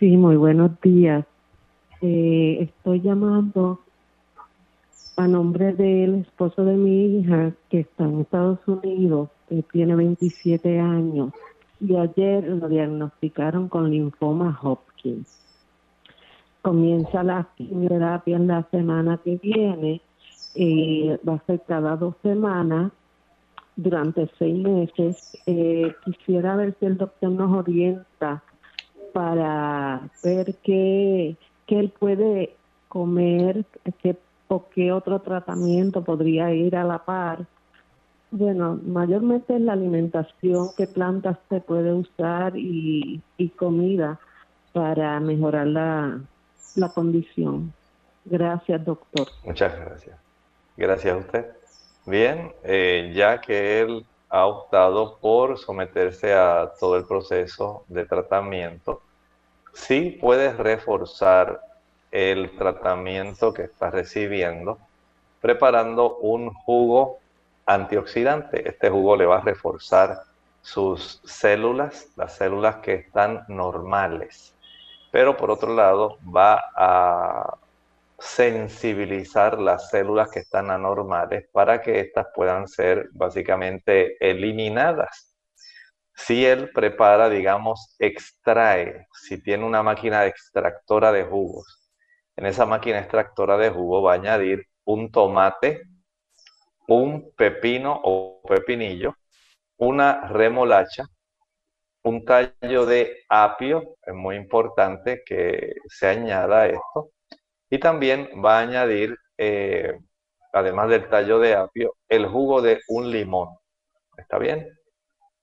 [0.00, 1.24] Sí, muy buenos días.
[2.02, 3.80] Eh, estoy llamando
[5.16, 10.80] a nombre del esposo de mi hija que está en Estados Unidos, que tiene 27
[10.80, 11.32] años,
[11.78, 15.26] y ayer lo diagnosticaron con linfoma Hopkins.
[16.62, 20.00] Comienza la quimioterapia en la semana que viene
[20.54, 22.92] y va a ser cada dos semanas
[23.76, 25.16] durante seis meses.
[25.44, 28.42] Eh, quisiera ver si el doctor nos orienta
[29.12, 31.36] para ver qué,
[31.70, 32.56] qué él puede
[32.88, 33.64] comer,
[34.02, 34.16] qué,
[34.48, 37.46] o qué otro tratamiento podría ir a la par.
[38.32, 44.18] Bueno, mayormente es la alimentación, qué plantas se puede usar y, y comida
[44.72, 46.20] para mejorar la,
[46.74, 47.72] la condición.
[48.24, 49.28] Gracias, doctor.
[49.44, 50.18] Muchas gracias.
[50.76, 51.46] Gracias a usted.
[52.06, 59.02] Bien, eh, ya que él ha optado por someterse a todo el proceso de tratamiento,
[59.72, 61.60] sí puedes reforzar
[62.10, 64.78] el tratamiento que está recibiendo
[65.40, 67.18] preparando un jugo
[67.66, 68.68] antioxidante.
[68.68, 70.22] Este jugo le va a reforzar
[70.62, 74.54] sus células, las células que están normales.
[75.10, 77.56] Pero por otro lado, va a
[78.18, 85.29] sensibilizar las células que están anormales para que éstas puedan ser básicamente eliminadas.
[86.26, 91.90] Si él prepara, digamos, extrae, si tiene una máquina extractora de jugos,
[92.36, 95.82] en esa máquina extractora de jugo va a añadir un tomate,
[96.88, 99.14] un pepino o pepinillo,
[99.78, 101.04] una remolacha,
[102.02, 107.10] un tallo de apio, es muy importante que se añada esto,
[107.70, 109.98] y también va a añadir, eh,
[110.52, 113.48] además del tallo de apio, el jugo de un limón.
[114.16, 114.79] ¿Está bien?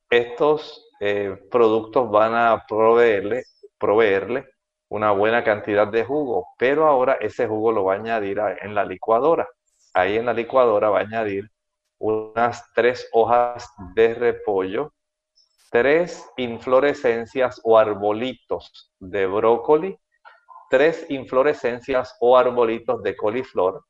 [0.09, 3.43] Estos eh, productos van a proveerle,
[3.77, 4.47] proveerle
[4.89, 8.85] una buena cantidad de jugo, pero ahora ese jugo lo va a añadir en la
[8.85, 9.47] licuadora.
[9.93, 11.49] Ahí en la licuadora va a añadir
[11.99, 14.93] unas tres hojas de repollo,
[15.71, 19.97] tres inflorescencias o arbolitos de brócoli,
[20.69, 23.83] tres inflorescencias o arbolitos de coliflor.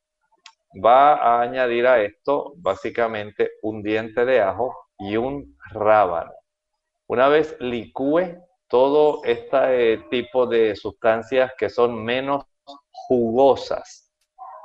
[0.84, 5.57] Va a añadir a esto básicamente un diente de ajo y un
[7.08, 12.44] Una vez licúe todo este tipo de sustancias que son menos
[12.92, 14.12] jugosas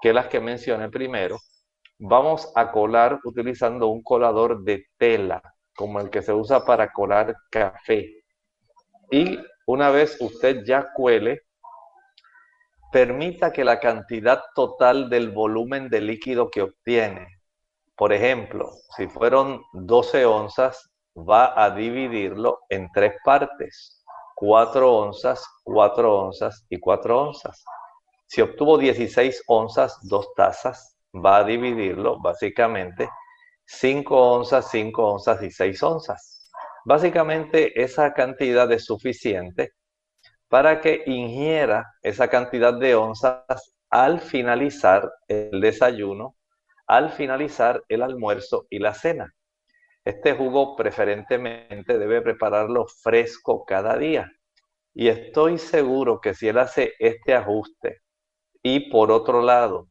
[0.00, 1.38] que las que mencioné primero,
[1.98, 5.40] vamos a colar utilizando un colador de tela,
[5.76, 8.24] como el que se usa para colar café.
[9.12, 11.42] Y una vez usted ya cuele,
[12.90, 17.28] permita que la cantidad total del volumen de líquido que obtiene,
[17.94, 24.02] por ejemplo, si fueron 12 onzas, va a dividirlo en tres partes,
[24.36, 27.64] 4 onzas, 4 onzas y 4 onzas.
[28.26, 33.08] Si obtuvo 16 onzas, dos tazas, va a dividirlo básicamente
[33.66, 36.50] 5 onzas, 5 onzas y 6 onzas.
[36.84, 39.72] Básicamente esa cantidad es suficiente
[40.48, 46.36] para que ingiera esa cantidad de onzas al finalizar el desayuno,
[46.86, 49.32] al finalizar el almuerzo y la cena.
[50.04, 54.32] Este jugo preferentemente debe prepararlo fresco cada día.
[54.94, 58.00] Y estoy seguro que si él hace este ajuste
[58.62, 59.88] y por otro lado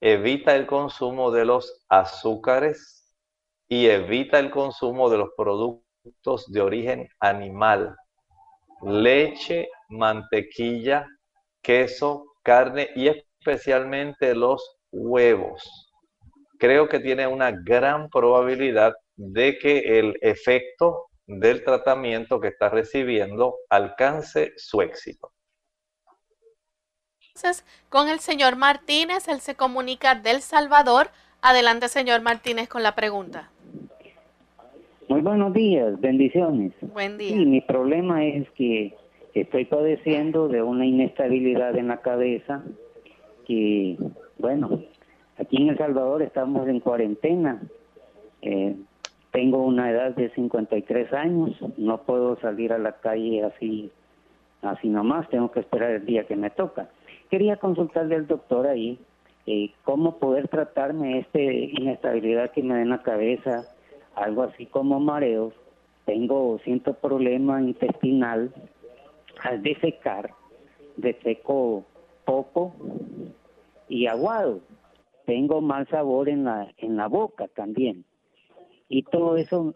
[0.00, 3.14] evita el consumo de los azúcares
[3.68, 7.94] y evita el consumo de los productos de origen animal,
[8.82, 11.06] leche mantequilla,
[11.62, 15.92] queso, carne y especialmente los huevos.
[16.58, 18.94] Creo que tiene una gran probabilidad
[19.24, 25.30] de que el efecto del tratamiento que está recibiendo alcance su éxito.
[27.28, 31.10] Entonces, con el señor Martínez, él se comunica del Salvador.
[31.40, 33.50] Adelante, señor Martínez, con la pregunta.
[35.08, 36.72] Muy buenos días, bendiciones.
[36.80, 37.36] Buen día.
[37.36, 38.96] Sí, mi problema es que
[39.34, 42.64] estoy padeciendo de una inestabilidad en la cabeza
[43.46, 43.96] que,
[44.38, 44.82] bueno,
[45.38, 47.62] aquí en El Salvador estamos en cuarentena.
[48.42, 48.74] Eh,
[49.32, 53.90] tengo una edad de 53 años, no puedo salir a la calle así,
[54.60, 56.90] así nomás, tengo que esperar el día que me toca.
[57.30, 59.00] Quería consultarle al doctor ahí
[59.46, 63.64] eh, cómo poder tratarme esta inestabilidad que me da en la cabeza,
[64.14, 65.54] algo así como mareos.
[66.04, 68.52] Tengo, siento problema intestinal,
[69.42, 70.30] al defecar,
[70.98, 71.84] defeco
[72.26, 72.74] poco
[73.88, 74.60] y aguado.
[75.24, 78.04] Tengo mal sabor en la, en la boca también.
[78.92, 79.74] Y todo eso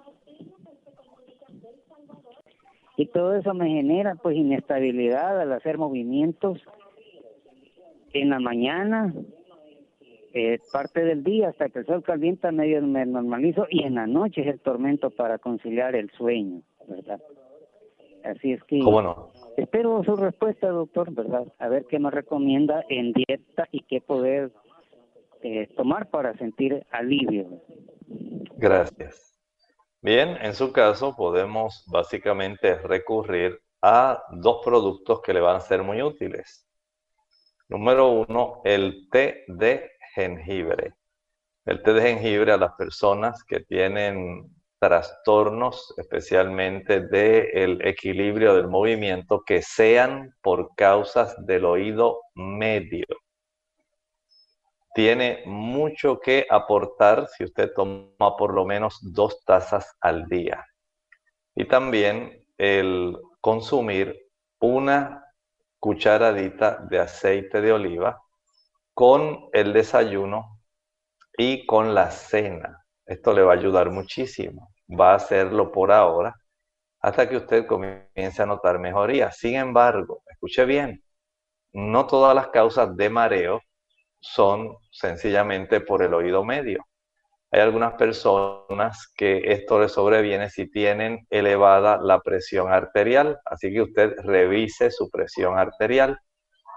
[2.98, 6.62] y todo eso me genera pues inestabilidad al hacer movimientos
[8.12, 9.14] en la mañana,
[10.34, 14.06] eh, parte del día hasta que el sol calienta medio me normalizo y en la
[14.06, 17.20] noche es el tormento para conciliar el sueño, ¿verdad?
[18.22, 19.30] Así es que ¿Cómo no?
[19.56, 21.46] espero su respuesta, doctor, ¿verdad?
[21.58, 24.52] A ver qué nos recomienda en dieta y qué poder
[25.43, 27.62] eh, tomar para sentir alivio.
[28.57, 29.39] Gracias.
[30.01, 35.82] Bien, en su caso podemos básicamente recurrir a dos productos que le van a ser
[35.82, 36.66] muy útiles.
[37.68, 40.95] Número uno, el té de jengibre.
[41.64, 49.43] El té de jengibre a las personas que tienen trastornos, especialmente del equilibrio del movimiento,
[49.45, 53.07] que sean por causas del oído medio.
[54.97, 60.64] Tiene mucho que aportar si usted toma por lo menos dos tazas al día.
[61.55, 64.16] Y también el consumir
[64.59, 65.22] una
[65.78, 68.22] cucharadita de aceite de oliva
[68.94, 70.62] con el desayuno
[71.36, 72.82] y con la cena.
[73.05, 74.72] Esto le va a ayudar muchísimo.
[74.88, 76.34] Va a hacerlo por ahora
[77.01, 79.30] hasta que usted comience a notar mejoría.
[79.30, 81.05] Sin embargo, escuche bien,
[81.74, 83.61] no todas las causas de mareo
[84.20, 86.84] son sencillamente por el oído medio.
[87.53, 93.82] Hay algunas personas que esto les sobreviene si tienen elevada la presión arterial, así que
[93.82, 96.18] usted revise su presión arterial.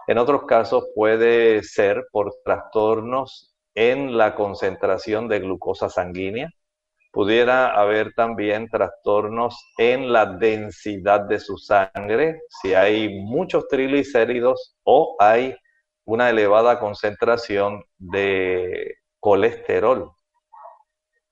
[0.08, 6.50] En otros casos puede ser por trastornos en la concentración de glucosa sanguínea.
[7.12, 15.16] Pudiera haber también trastornos en la densidad de su sangre, si hay muchos triglicéridos o
[15.20, 15.56] hay
[16.10, 20.12] una elevada concentración de colesterol.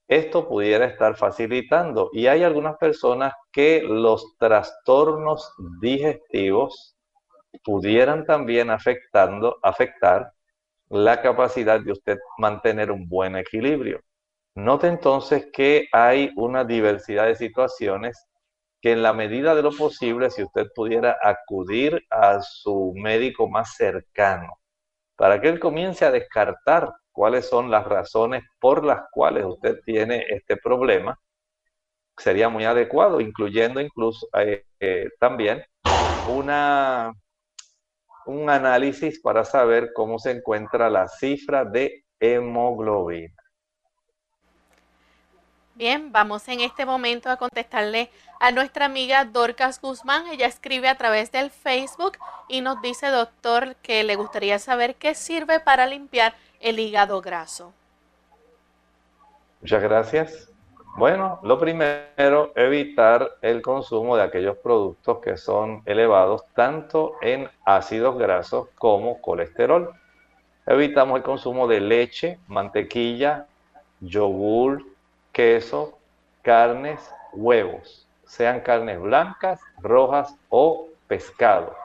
[0.07, 5.51] Esto pudiera estar facilitando y hay algunas personas que los trastornos
[5.81, 6.95] digestivos
[7.63, 10.31] pudieran también afectando, afectar
[10.89, 13.99] la capacidad de usted mantener un buen equilibrio.
[14.53, 18.27] Note entonces que hay una diversidad de situaciones
[18.79, 23.75] que en la medida de lo posible, si usted pudiera acudir a su médico más
[23.75, 24.59] cercano,
[25.17, 30.23] para que él comience a descartar cuáles son las razones por las cuales usted tiene
[30.29, 31.19] este problema,
[32.17, 35.63] sería muy adecuado, incluyendo incluso eh, eh, también
[36.25, 36.49] un
[38.49, 43.33] análisis para saber cómo se encuentra la cifra de hemoglobina.
[45.77, 48.09] Bien, vamos en este momento a contestarle
[48.39, 50.25] a nuestra amiga Dorcas Guzmán.
[50.25, 52.13] Ella escribe a través del Facebook
[52.47, 57.73] y nos dice, doctor, que le gustaría saber qué sirve para limpiar el hígado graso.
[59.61, 60.49] Muchas gracias.
[60.97, 68.17] Bueno, lo primero, evitar el consumo de aquellos productos que son elevados tanto en ácidos
[68.17, 69.93] grasos como colesterol.
[70.65, 73.45] Evitamos el consumo de leche, mantequilla,
[74.01, 74.96] yogur,
[75.37, 75.99] queso,
[76.41, 81.75] carnes, huevos, sean carnes blancas, rojas o pescado.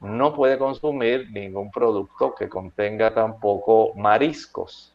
[0.00, 4.92] No puede consumir ningún producto que contenga tampoco mariscos,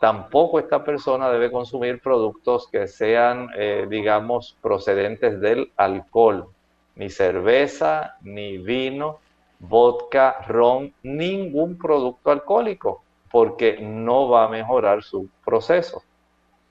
[0.00, 6.46] tampoco esta persona debe consumir productos que sean, eh, digamos, procedentes del alcohol,
[6.94, 9.18] ni cerveza, ni vino,
[9.58, 16.04] vodka, ron, ningún producto alcohólico, porque no va a mejorar su proceso.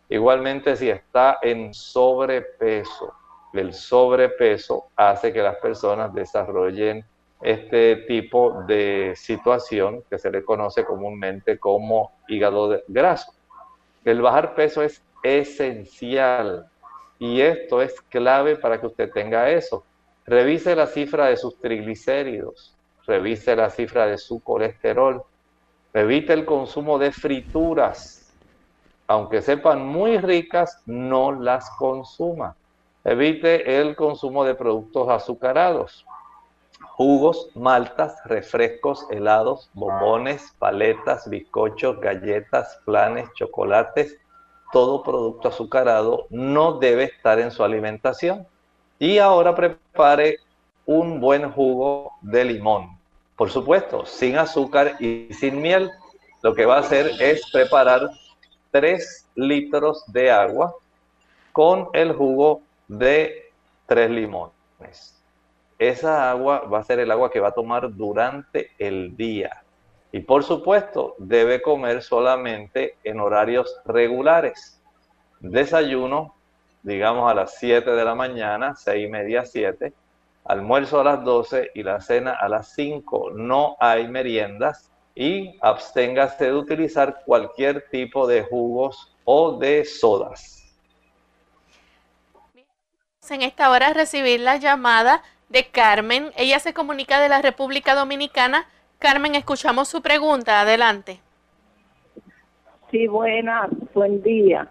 [0.10, 3.14] Igualmente, si está en sobrepeso,
[3.54, 7.06] el sobrepeso hace que las personas desarrollen
[7.42, 13.34] este tipo de situación que se le conoce comúnmente como hígado graso.
[14.06, 16.68] El bajar peso es esencial
[17.20, 19.84] y esto es clave para que usted tenga eso.
[20.26, 22.74] Revise la cifra de sus triglicéridos,
[23.06, 25.24] revise la cifra de su colesterol,
[25.94, 28.23] evite el consumo de frituras,
[29.08, 32.56] aunque sepan muy ricas, no las consuma.
[33.04, 36.06] Evite el consumo de productos azucarados
[36.96, 44.18] jugos, maltas, refrescos, helados, bombones, paletas, bizcochos, galletas, planes, chocolates,
[44.72, 48.48] todo producto azucarado no debe estar en su alimentación.
[49.00, 50.38] Y ahora prepare
[50.86, 52.98] un buen jugo de limón.
[53.36, 55.90] Por supuesto, sin azúcar y sin miel.
[56.42, 58.10] Lo que va a hacer es preparar
[58.74, 60.76] 3 litros de agua
[61.54, 63.54] con el jugo de
[63.88, 65.14] 3 limones
[65.88, 69.64] esa agua va a ser el agua que va a tomar durante el día.
[70.12, 74.82] Y por supuesto, debe comer solamente en horarios regulares.
[75.40, 76.36] Desayuno,
[76.84, 79.94] digamos a las 7 de la mañana, 6 y media, 7.
[80.46, 83.32] Almuerzo a las 12 y la cena a las 5.
[83.32, 90.54] No hay meriendas y absténgase de utilizar cualquier tipo de jugos o de sodas.
[93.30, 96.32] En esta hora recibir la llamada de Carmen.
[96.36, 98.68] Ella se comunica de la República Dominicana.
[99.00, 100.62] Carmen, escuchamos su pregunta.
[100.62, 101.20] Adelante.
[102.92, 104.70] Sí, buena, buen día.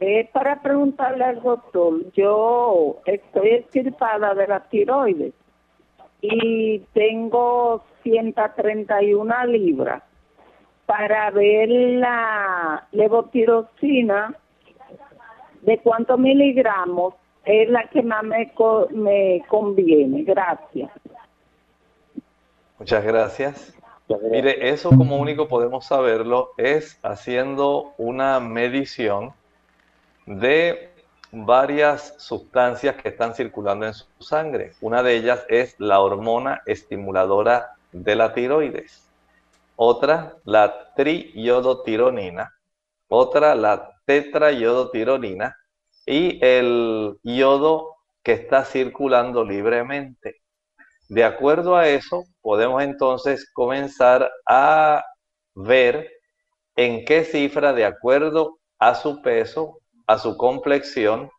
[0.00, 5.32] Es para preguntarle al doctor, yo estoy extirpada de la tiroides
[6.20, 10.02] y tengo 131 libras.
[10.86, 14.34] Para ver la levotiroxina,
[15.62, 18.52] ¿de cuántos miligramos es la que más me,
[18.90, 20.22] me conviene?
[20.22, 20.90] Gracias.
[22.78, 23.74] Muchas gracias.
[24.30, 29.32] Mire, eso como único podemos saberlo es haciendo una medición
[30.26, 30.90] de
[31.34, 34.72] varias sustancias que están circulando en su sangre.
[34.80, 39.08] Una de ellas es la hormona estimuladora de la tiroides.
[39.76, 42.52] Otra, la triiodotironina.
[43.08, 45.56] Otra, la tetraiodotironina.
[46.04, 50.42] Y el yodo que está circulando libremente.
[51.08, 55.04] De acuerdo a eso, podemos entonces comenzar a
[55.54, 56.10] ver
[56.76, 61.30] en qué cifra, de acuerdo a su peso, a su complexión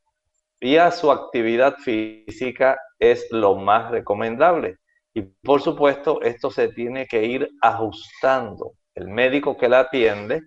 [0.59, 4.77] y a su actividad física, es lo más recomendable.
[5.15, 8.73] Y por supuesto, esto se tiene que ir ajustando.
[8.93, 10.41] El médico que la atiende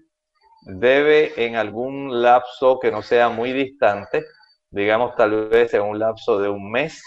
[0.67, 4.25] debe en algún lapso que no sea muy distante,
[4.71, 7.03] digamos tal vez en un lapso de un mes,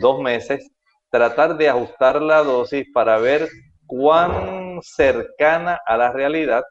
[0.00, 0.66] dos meses,
[1.10, 3.48] tratar de ajustar la dosis para ver
[3.86, 6.64] cuán cercana a la realidad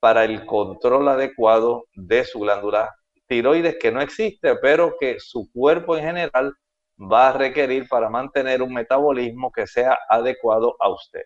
[0.00, 2.90] para el control adecuado de su glándula
[3.26, 6.54] tiroides que no existe, pero que su cuerpo en general
[7.00, 11.22] va a requerir para mantener un metabolismo que sea adecuado a usted.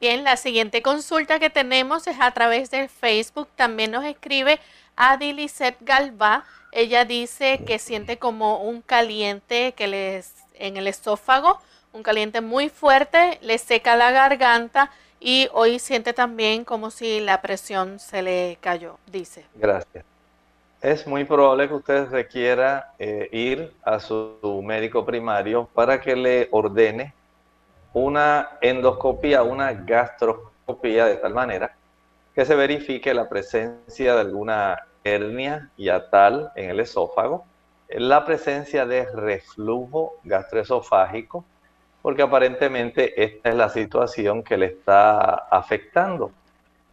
[0.00, 3.48] Bien, la siguiente consulta que tenemos es a través del Facebook.
[3.54, 4.58] También nos escribe
[4.96, 6.44] Adilicet Galva.
[6.72, 11.58] Ella dice que siente como un caliente que les en el esófago,
[11.92, 17.42] un caliente muy fuerte, le seca la garganta y hoy siente también como si la
[17.42, 19.44] presión se le cayó, dice.
[19.54, 20.04] Gracias.
[20.80, 26.48] Es muy probable que usted requiera eh, ir a su médico primario para que le
[26.50, 27.14] ordene
[27.92, 31.74] una endoscopia, una gastroscopia de tal manera
[32.34, 37.44] que se verifique la presencia de alguna hernia yatal en el esófago
[37.90, 41.44] la presencia de reflujo gastroesofágico,
[42.02, 46.30] porque aparentemente esta es la situación que le está afectando.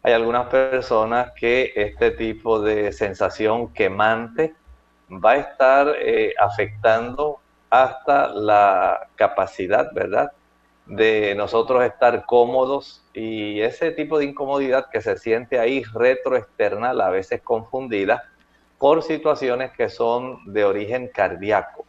[0.07, 4.55] Hay algunas personas que este tipo de sensación quemante
[5.11, 10.31] va a estar eh, afectando hasta la capacidad, ¿verdad?
[10.85, 17.09] De nosotros estar cómodos y ese tipo de incomodidad que se siente ahí retroexternal, a
[17.09, 18.31] veces confundida,
[18.77, 21.85] por situaciones que son de origen cardíaco.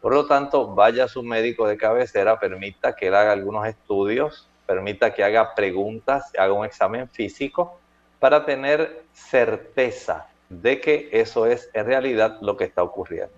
[0.00, 4.50] Por lo tanto, vaya a su médico de cabecera, permita que él haga algunos estudios,
[4.66, 7.78] permita que haga preguntas, haga un examen físico
[8.18, 13.32] para tener certeza de que eso es en realidad lo que está ocurriendo.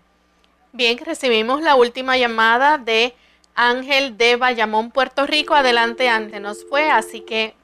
[0.73, 3.15] Bien, recibimos la última llamada de
[3.55, 5.55] Ángel de Bayamón, Puerto Rico.
[5.55, 7.55] Adelante, antes nos fue, así que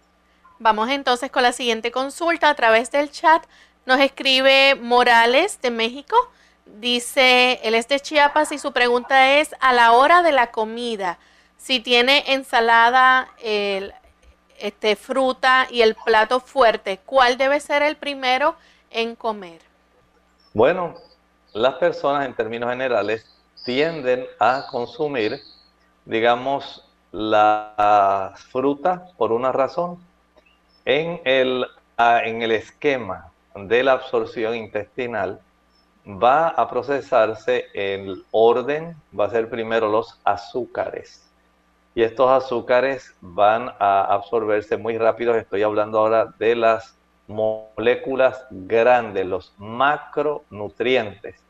[0.59, 3.43] vamos entonces con la siguiente consulta a través del chat.
[3.87, 6.17] Nos escribe Morales de México.
[6.67, 11.19] Dice, él es de Chiapas y su pregunta es, a la hora de la comida,
[11.61, 13.29] si tiene ensalada,
[14.59, 18.57] este, fruta y el plato fuerte, ¿cuál debe ser el primero
[18.91, 19.61] en comer?
[20.55, 20.95] Bueno,
[21.53, 23.27] las personas en términos generales
[23.65, 25.41] tienden a consumir,
[26.05, 29.99] digamos, la fruta por una razón.
[30.85, 31.67] En el,
[31.99, 35.41] en el esquema de la absorción intestinal
[36.07, 41.30] va a procesarse el orden, va a ser primero los azúcares.
[41.95, 45.35] Y estos azúcares van a absorberse muy rápido.
[45.35, 51.43] Estoy hablando ahora de las moléculas grandes, los macronutrientes.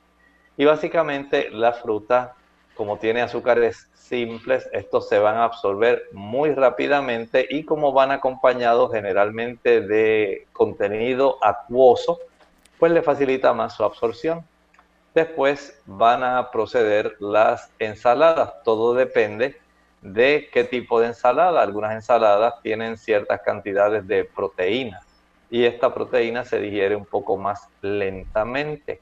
[0.57, 2.35] Y básicamente la fruta,
[2.75, 8.93] como tiene azúcares simples, estos se van a absorber muy rápidamente y como van acompañados
[8.93, 12.19] generalmente de contenido acuoso,
[12.79, 14.45] pues le facilita más su absorción.
[15.15, 18.63] Después van a proceder las ensaladas.
[18.65, 19.59] Todo depende
[20.03, 21.63] de qué tipo de ensalada.
[21.63, 25.01] Algunas ensaladas tienen ciertas cantidades de proteína
[25.51, 29.01] y esta proteína se digiere un poco más lentamente.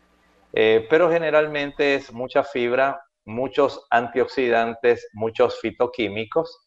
[0.52, 6.66] Eh, pero generalmente es mucha fibra, muchos antioxidantes, muchos fitoquímicos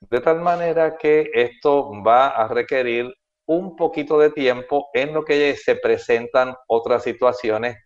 [0.00, 3.14] De tal manera que esto va a requerir
[3.46, 7.76] un poquito de tiempo en lo que se presentan otras situaciones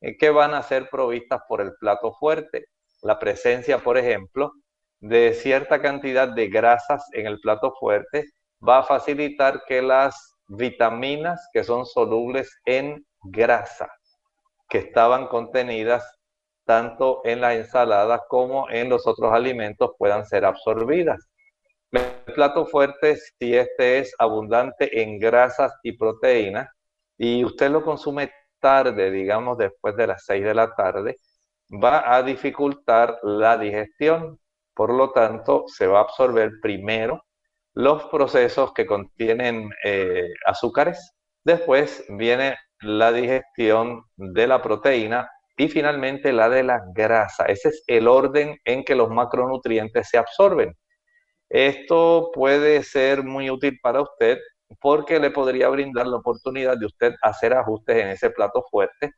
[0.00, 2.66] eh, que van a ser provistas por el plato fuerte.
[3.02, 4.52] La presencia, por ejemplo,
[5.00, 8.26] de cierta cantidad de grasas en el plato fuerte
[8.66, 13.90] va a facilitar que las vitaminas que son solubles en grasa,
[14.68, 16.04] que estaban contenidas
[16.64, 21.28] tanto en la ensalada como en los otros alimentos, puedan ser absorbidas.
[21.90, 26.68] El plato fuerte, si este es abundante en grasas y proteínas,
[27.18, 28.30] y usted lo consume
[28.60, 31.16] tarde, digamos después de las 6 de la tarde,
[31.70, 34.38] va a dificultar la digestión.
[34.74, 37.24] Por lo tanto, se va a absorber primero
[37.74, 41.12] los procesos que contienen eh, azúcares,
[41.44, 47.44] después viene la digestión de la proteína y finalmente la de la grasa.
[47.44, 50.74] Ese es el orden en que los macronutrientes se absorben.
[51.50, 54.38] Esto puede ser muy útil para usted
[54.80, 59.12] porque le podría brindar la oportunidad de usted hacer ajustes en ese plato fuerte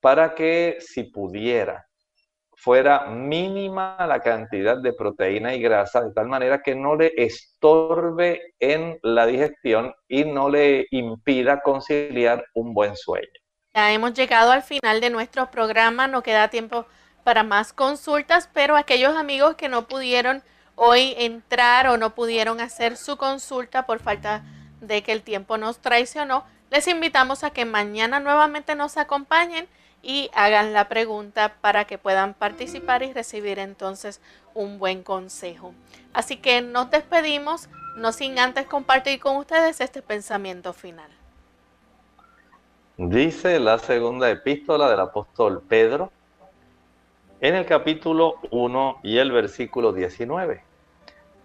[0.00, 1.87] para que si pudiera
[2.58, 8.54] fuera mínima la cantidad de proteína y grasa, de tal manera que no le estorbe
[8.58, 13.28] en la digestión y no le impida conciliar un buen sueño.
[13.74, 16.86] Ya hemos llegado al final de nuestro programa, no queda tiempo
[17.22, 20.42] para más consultas, pero aquellos amigos que no pudieron
[20.74, 24.42] hoy entrar o no pudieron hacer su consulta por falta
[24.80, 29.68] de que el tiempo nos traicionó, les invitamos a que mañana nuevamente nos acompañen
[30.02, 34.20] y hagan la pregunta para que puedan participar y recibir entonces
[34.54, 35.74] un buen consejo.
[36.12, 41.10] Así que nos despedimos, no sin antes compartir con ustedes este pensamiento final.
[42.96, 46.10] Dice la segunda epístola del apóstol Pedro
[47.40, 50.62] en el capítulo 1 y el versículo 19.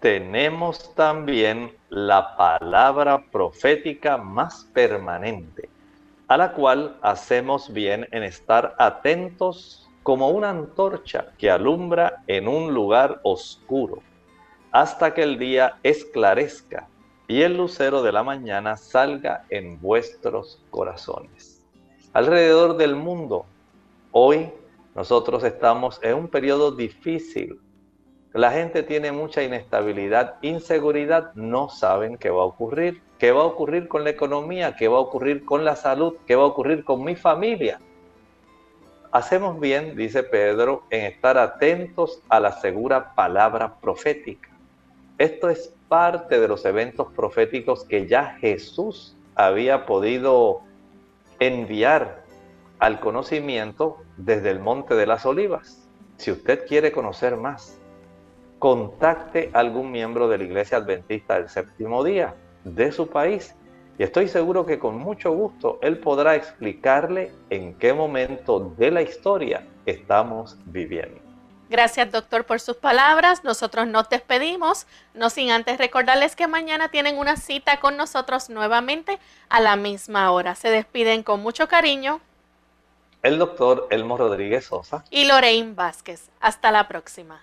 [0.00, 5.73] Tenemos también la palabra profética más permanente
[6.28, 12.74] a la cual hacemos bien en estar atentos como una antorcha que alumbra en un
[12.74, 14.02] lugar oscuro,
[14.70, 16.88] hasta que el día esclarezca
[17.26, 21.62] y el lucero de la mañana salga en vuestros corazones.
[22.12, 23.46] Alrededor del mundo,
[24.12, 24.52] hoy
[24.94, 27.58] nosotros estamos en un periodo difícil.
[28.34, 33.46] La gente tiene mucha inestabilidad, inseguridad, no saben qué va a ocurrir ¿Qué va a
[33.46, 34.76] ocurrir con la economía?
[34.76, 36.16] ¿Qué va a ocurrir con la salud?
[36.26, 37.78] ¿Qué va a ocurrir con mi familia?
[39.12, 44.50] Hacemos bien, dice Pedro, en estar atentos a la segura palabra profética.
[45.16, 50.60] Esto es parte de los eventos proféticos que ya Jesús había podido
[51.38, 52.24] enviar
[52.80, 55.88] al conocimiento desde el Monte de las Olivas.
[56.16, 57.80] Si usted quiere conocer más,
[58.64, 62.34] contacte a algún miembro de la Iglesia Adventista del Séptimo Día
[62.64, 63.54] de su país.
[63.98, 69.02] Y estoy seguro que con mucho gusto él podrá explicarle en qué momento de la
[69.02, 71.20] historia estamos viviendo.
[71.68, 73.44] Gracias doctor por sus palabras.
[73.44, 79.18] Nosotros nos despedimos, no sin antes recordarles que mañana tienen una cita con nosotros nuevamente
[79.50, 80.54] a la misma hora.
[80.54, 82.22] Se despiden con mucho cariño.
[83.22, 85.04] El doctor Elmo Rodríguez Sosa.
[85.10, 86.30] Y Lorraine Vázquez.
[86.40, 87.42] Hasta la próxima.